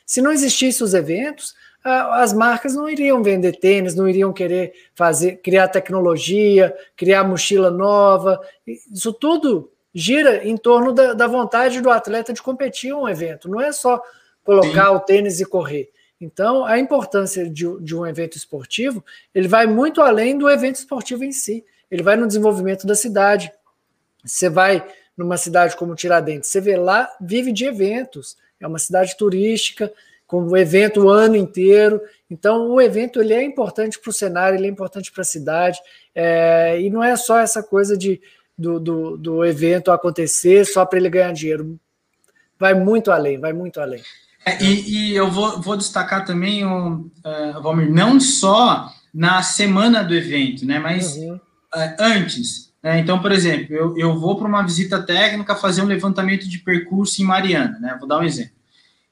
[0.09, 1.55] se não existissem os eventos,
[1.85, 8.41] as marcas não iriam vender tênis, não iriam querer fazer, criar tecnologia, criar mochila nova.
[8.67, 13.51] Isso tudo gira em torno da, da vontade do atleta de competir em um evento.
[13.51, 14.03] Não é só
[14.43, 14.95] colocar Sim.
[14.95, 15.91] o tênis e correr.
[16.19, 19.05] Então, a importância de, de, um evento esportivo,
[19.35, 21.63] ele vai muito além do evento esportivo em si.
[21.91, 23.53] Ele vai no desenvolvimento da cidade.
[24.25, 24.85] Você vai
[25.15, 29.93] numa cidade como Tiradentes, você vê lá, vive de eventos é uma cidade turística,
[30.27, 32.01] com o evento o ano inteiro.
[32.31, 35.81] Então, o evento ele é importante para o cenário, ele é importante para a cidade,
[36.15, 38.21] é, e não é só essa coisa de,
[38.57, 41.79] do, do, do evento acontecer só para ele ganhar dinheiro.
[42.59, 44.03] Vai muito além, vai muito além.
[44.45, 50.03] É, e, e, eu vou, vou destacar também, o, uh, Valmir, não só na semana
[50.03, 51.37] do evento, né, mas uhum.
[51.37, 52.68] uh, antes.
[52.89, 56.59] Né, então, por exemplo, eu, eu vou para uma visita técnica fazer um levantamento de
[56.61, 58.53] percurso em Mariana, né, vou dar um exemplo.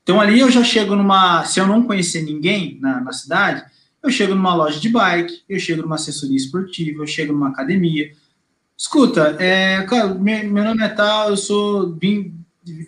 [0.02, 1.44] Então, ali eu já chego numa.
[1.44, 3.62] Se eu não conhecer ninguém na, na cidade,
[4.02, 8.12] eu chego numa loja de bike, eu chego numa assessoria esportiva, eu chego numa academia.
[8.74, 12.34] Escuta, é, cara, meu, meu nome é tal, eu sou vim,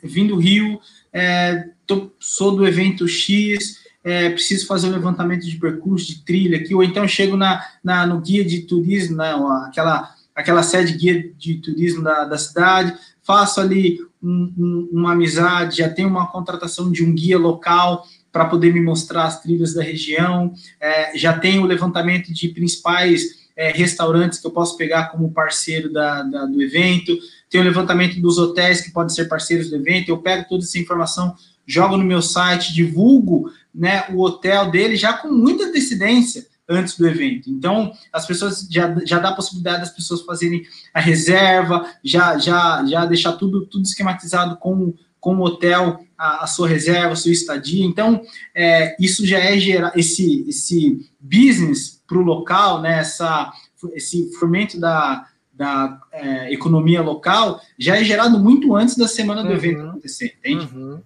[0.02, 0.80] vim do Rio,
[1.12, 6.56] é, tô, sou do evento X, é, preciso fazer um levantamento de percurso, de trilha
[6.56, 9.34] aqui, ou então chego na, na, no guia de turismo, né,
[9.66, 15.78] aquela, aquela sede guia de turismo da, da cidade, faço ali um, um, uma amizade,
[15.78, 19.82] já tenho uma contratação de um guia local para poder me mostrar as trilhas da
[19.82, 25.32] região, é, já tenho o levantamento de principais é, restaurantes que eu posso pegar como
[25.32, 27.18] parceiro da, da, do evento,
[27.50, 30.78] tenho o levantamento dos hotéis que podem ser parceiros do evento, eu pego toda essa
[30.78, 31.34] informação,
[31.66, 37.06] jogo no meu site, divulgo né, o hotel dele já com muita antecedência, antes do
[37.08, 37.50] evento.
[37.50, 40.62] Então, as pessoas já, já dá a possibilidade das pessoas fazerem
[40.92, 46.46] a reserva, já já já deixar tudo tudo esquematizado com com o hotel, a, a
[46.46, 47.84] sua reserva, a sua estadia.
[47.84, 48.22] Então,
[48.54, 52.98] é, isso já é gerar esse esse business para o local, né?
[52.98, 53.52] Essa
[53.94, 59.48] esse fomento da da é, economia local já é gerado muito antes da semana do
[59.48, 59.54] uhum.
[59.54, 60.68] evento acontecer, entende?
[60.72, 61.02] Uhum.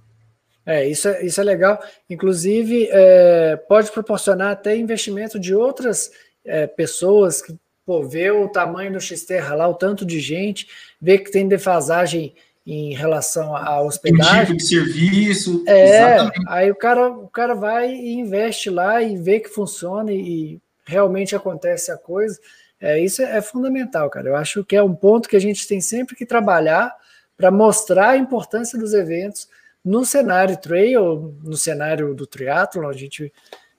[0.65, 1.83] É, isso é, isso é legal.
[2.09, 6.11] Inclusive, é, pode proporcionar até investimento de outras
[6.45, 10.69] é, pessoas que pô, vê o tamanho do X-Terra lá, o tanto de gente,
[11.01, 12.35] vê que tem defasagem
[12.65, 14.45] em relação à hospedagem.
[14.47, 15.65] tipo de serviço.
[15.67, 16.45] É, exatamente.
[16.49, 21.35] aí o cara, o cara vai e investe lá e vê que funciona e, realmente
[21.35, 22.39] acontece a coisa.
[22.81, 24.29] É, isso é, é fundamental, cara.
[24.29, 26.95] Eu acho que é um ponto que a gente tem sempre que trabalhar
[27.37, 29.49] para mostrar a importância dos eventos
[29.85, 33.33] no cenário trail, no cenário do triatlo, a gente,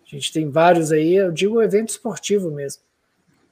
[0.05, 2.81] a gente tem vários aí, eu digo evento esportivo mesmo.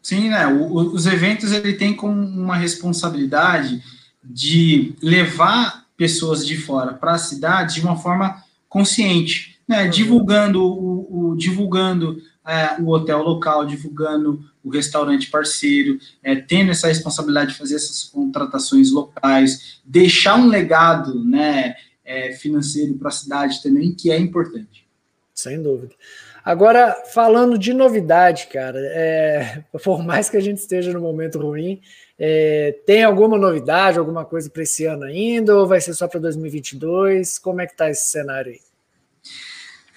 [0.01, 0.47] Sim, né?
[0.47, 3.81] O, os eventos ele tem como uma responsabilidade
[4.23, 9.83] de levar pessoas de fora para a cidade de uma forma consciente, né?
[9.83, 9.89] Uhum.
[9.89, 16.87] Divulgando o, o divulgando é, o hotel local, divulgando o restaurante parceiro, é, tendo essa
[16.87, 21.75] responsabilidade de fazer essas contratações locais, deixar um legado, né?
[22.11, 24.85] É, financeiro para a cidade também, que é importante.
[25.33, 25.95] Sem dúvida.
[26.43, 31.81] Agora, falando de novidade, cara, é, por mais que a gente esteja no momento ruim,
[32.19, 36.19] é, tem alguma novidade, alguma coisa para esse ano ainda, ou vai ser só para
[36.19, 37.39] 2022?
[37.39, 38.59] Como é que está esse cenário aí?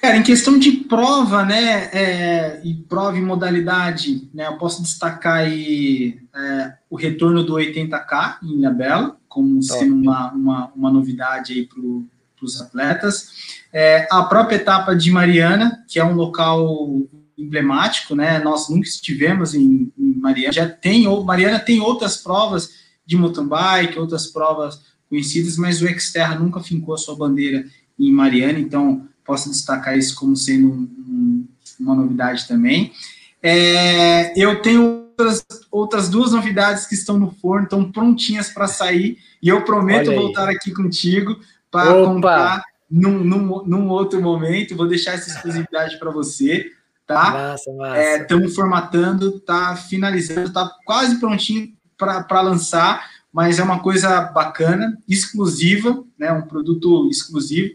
[0.05, 5.36] Cara, em questão de prova, né, é, e prova e modalidade, né, eu posso destacar
[5.36, 11.66] aí é, o retorno do 80K em Ilhabela, como sendo uma, uma, uma novidade aí
[11.66, 11.80] para
[12.44, 13.28] os atletas.
[13.72, 17.00] É, a própria etapa de Mariana, que é um local
[17.38, 22.68] emblemático, né, nós nunca estivemos em, em Mariana, já tem, Mariana tem outras provas
[23.07, 27.64] de mountain bike, outras provas conhecidas, mas o Xterra nunca fincou a sua bandeira
[27.98, 31.49] em Mariana, então posso destacar isso como sendo um, um,
[31.81, 32.93] uma novidade também.
[33.43, 39.18] É, eu tenho outras, outras duas novidades que estão no forno, estão prontinhas para sair,
[39.43, 41.39] e eu prometo voltar aqui contigo
[41.70, 44.77] para contar num, num, num, outro momento.
[44.77, 46.70] Vou deixar essa exclusividade para você,
[47.07, 47.55] tá?
[48.20, 54.97] Estamos é, formatando, tá finalizando, tá quase prontinho para lançar, mas é uma coisa bacana,
[55.09, 56.33] exclusiva, né?
[56.33, 57.75] Um produto exclusivo.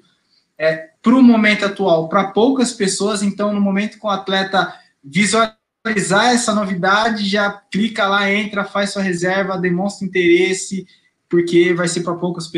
[0.58, 4.74] É, para o momento atual, para poucas pessoas, então, no momento que o atleta
[5.04, 10.86] visualizar essa novidade, já clica lá, entra, faz sua reserva, demonstra interesse,
[11.30, 12.52] porque vai ser para poucas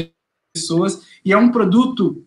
[0.54, 1.02] pessoas.
[1.24, 2.26] E é um produto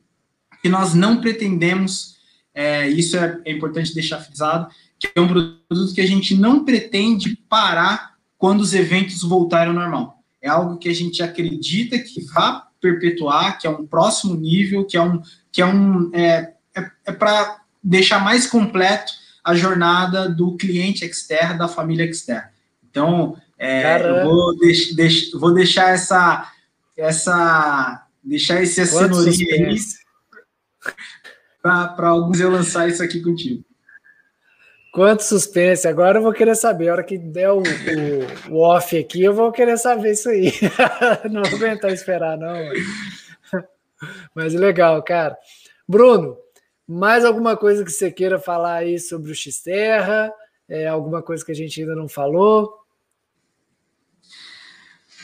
[0.63, 2.17] que nós não pretendemos,
[2.55, 6.65] é, isso é, é importante deixar frisado, que é um produto que a gente não
[6.65, 10.23] pretende parar quando os eventos voltarem ao normal.
[10.41, 14.97] É algo que a gente acredita que vai perpetuar, que é um próximo nível, que
[14.97, 19.13] é um que é um é, é, é para deixar mais completo
[19.43, 22.51] a jornada do cliente externo, da família externa.
[22.91, 26.53] Então, é, eu vou, deix, deix, vou deixar essa
[26.97, 29.77] essa deixar esse cenourinha aí
[31.63, 33.65] para alguns eu lançar isso aqui contigo.
[34.95, 35.89] Quanto suspense.
[35.89, 36.89] Agora eu vou querer saber.
[36.89, 40.53] A hora que der o, o, o off aqui, eu vou querer saber isso aí.
[41.29, 42.57] não vou aguentar esperar, não.
[44.33, 45.37] Mas legal, cara.
[45.89, 46.37] Bruno,
[46.87, 50.33] mais alguma coisa que você queira falar aí sobre o Xterra?
[50.69, 52.73] É, alguma coisa que a gente ainda não falou?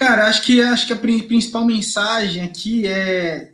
[0.01, 3.53] Cara, acho que acho que a principal mensagem aqui é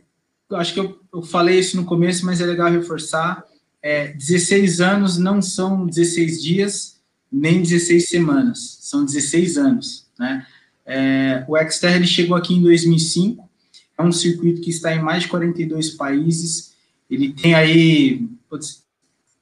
[0.53, 3.43] acho que eu, eu, falei isso no começo, mas é legal reforçar.
[3.89, 6.99] É, 16 anos não são 16 dias,
[7.31, 10.05] nem 16 semanas, são 16 anos.
[10.19, 10.45] Né?
[10.85, 13.49] É, o Xterra ele chegou aqui em 2005,
[13.97, 16.75] é um circuito que está em mais de 42 países,
[17.09, 18.83] ele tem aí, putz,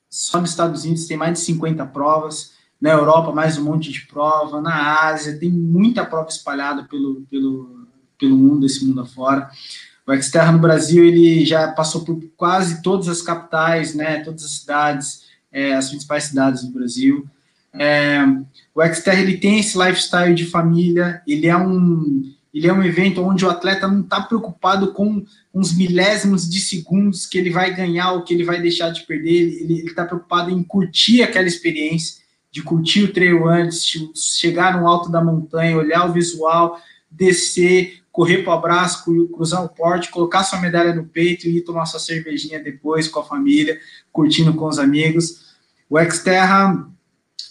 [0.08, 4.02] só nos Estados Unidos tem mais de 50 provas, na Europa mais um monte de
[4.02, 7.88] prova, na Ásia tem muita prova espalhada pelo, pelo,
[8.20, 9.50] pelo mundo, esse mundo afora.
[10.08, 14.52] O Xterra no Brasil ele já passou por quase todas as capitais, né, todas as
[14.52, 17.28] cidades, é, as principais cidades do Brasil.
[17.74, 18.20] É,
[18.74, 23.22] o Xterra ele tem esse lifestyle de família, ele é um ele é um evento
[23.22, 28.14] onde o atleta não está preocupado com uns milésimos de segundos que ele vai ganhar
[28.14, 32.64] ou que ele vai deixar de perder, ele está preocupado em curtir aquela experiência, de
[32.64, 33.84] curtir o trail antes,
[34.16, 36.80] chegar no alto da montanha, olhar o visual,
[37.12, 41.62] descer, correr para o abraço, cruzar o porte, colocar sua medalha no peito e ir
[41.64, 43.78] tomar sua cervejinha depois com a família,
[44.10, 45.54] curtindo com os amigos.
[45.90, 46.88] O Xterra,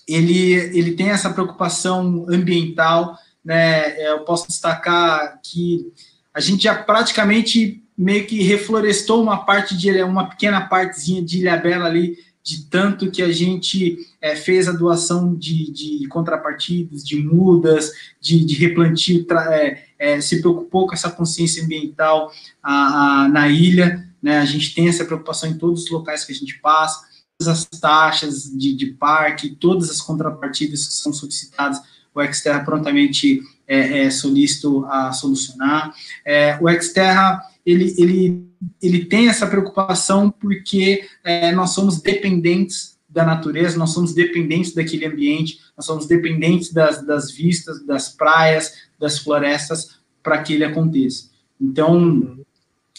[0.08, 3.90] ele, ele tem essa preocupação ambiental, né?
[4.00, 5.92] É, eu posso destacar que
[6.32, 11.84] a gente já praticamente meio que reflorestou uma parte de uma pequena partezinha de Ilhabela
[11.84, 17.90] ali de tanto que a gente é, fez a doação de, de, contrapartidas, de mudas,
[18.20, 22.30] de, de replantio, é, é, se preocupou com essa consciência ambiental
[22.62, 26.32] a, a, na ilha, né, a gente tem essa preocupação em todos os locais que
[26.32, 27.05] a gente passa,
[27.38, 31.80] todas as taxas de, de parque, todas as contrapartidas que são solicitadas,
[32.14, 35.92] o Xterra prontamente é, é solícito a solucionar.
[36.24, 38.44] É, o Xterra, ele, ele
[38.80, 45.07] ele tem essa preocupação porque é, nós somos dependentes da natureza, nós somos dependentes daquele
[45.07, 51.30] ambiente, nós somos dependentes das, das vistas, das praias, das florestas, para que ele aconteça.
[51.61, 52.38] Então,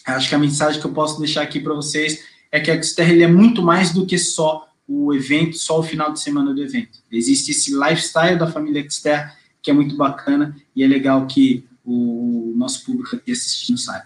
[0.05, 3.11] acho que a mensagem que eu posso deixar aqui para vocês é que a Xterra
[3.11, 6.61] ele é muito mais do que só o evento, só o final de semana do
[6.61, 6.99] evento.
[7.11, 12.53] Existe esse lifestyle da família Xterra que é muito bacana e é legal que o
[12.55, 14.05] nosso público aqui assistindo saiba.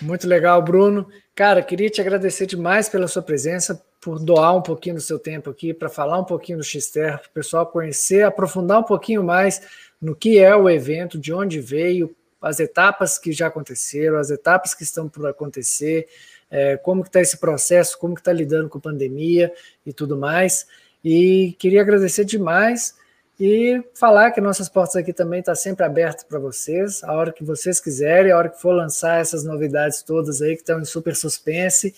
[0.00, 1.08] Muito legal, Bruno.
[1.34, 5.50] Cara, queria te agradecer demais pela sua presença, por doar um pouquinho do seu tempo
[5.50, 9.60] aqui para falar um pouquinho do Xterra, para o pessoal conhecer, aprofundar um pouquinho mais
[10.00, 14.74] no que é o evento, de onde veio, as etapas que já aconteceram, as etapas
[14.74, 16.08] que estão por acontecer,
[16.50, 19.52] é, como que está esse processo, como que está lidando com a pandemia
[19.84, 20.66] e tudo mais.
[21.04, 22.94] E queria agradecer demais
[23.38, 27.32] e falar que nossas portas aqui também estão tá sempre abertas para vocês, a hora
[27.32, 30.84] que vocês quiserem, a hora que for lançar essas novidades todas aí que estão em
[30.84, 31.94] super suspense,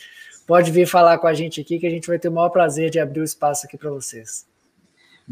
[0.47, 2.91] pode vir falar com a gente aqui que a gente vai ter o maior prazer
[2.91, 4.52] de abrir o espaço aqui para vocês.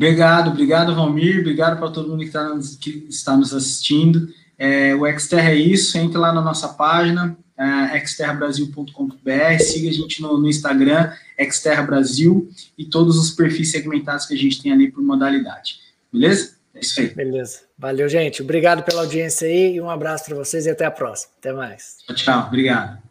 [0.00, 4.32] Obrigado, obrigado Valmir, obrigado para todo mundo que, tá nos, que está nos assistindo.
[4.58, 10.22] É, o Xterra é isso, entre lá na nossa página, é, xterrabrasil.com.br, siga a gente
[10.22, 11.12] no, no Instagram,
[11.50, 12.48] Xterra Brasil,
[12.78, 15.76] e todos os perfis segmentados que a gente tem ali por modalidade.
[16.10, 16.54] Beleza?
[16.74, 17.08] É isso aí.
[17.08, 17.60] Beleza.
[17.76, 18.40] Valeu, gente.
[18.40, 21.34] Obrigado pela audiência aí e um abraço para vocês e até a próxima.
[21.38, 21.96] Até mais.
[22.06, 22.46] Tchau, tchau.
[22.46, 23.09] Obrigado.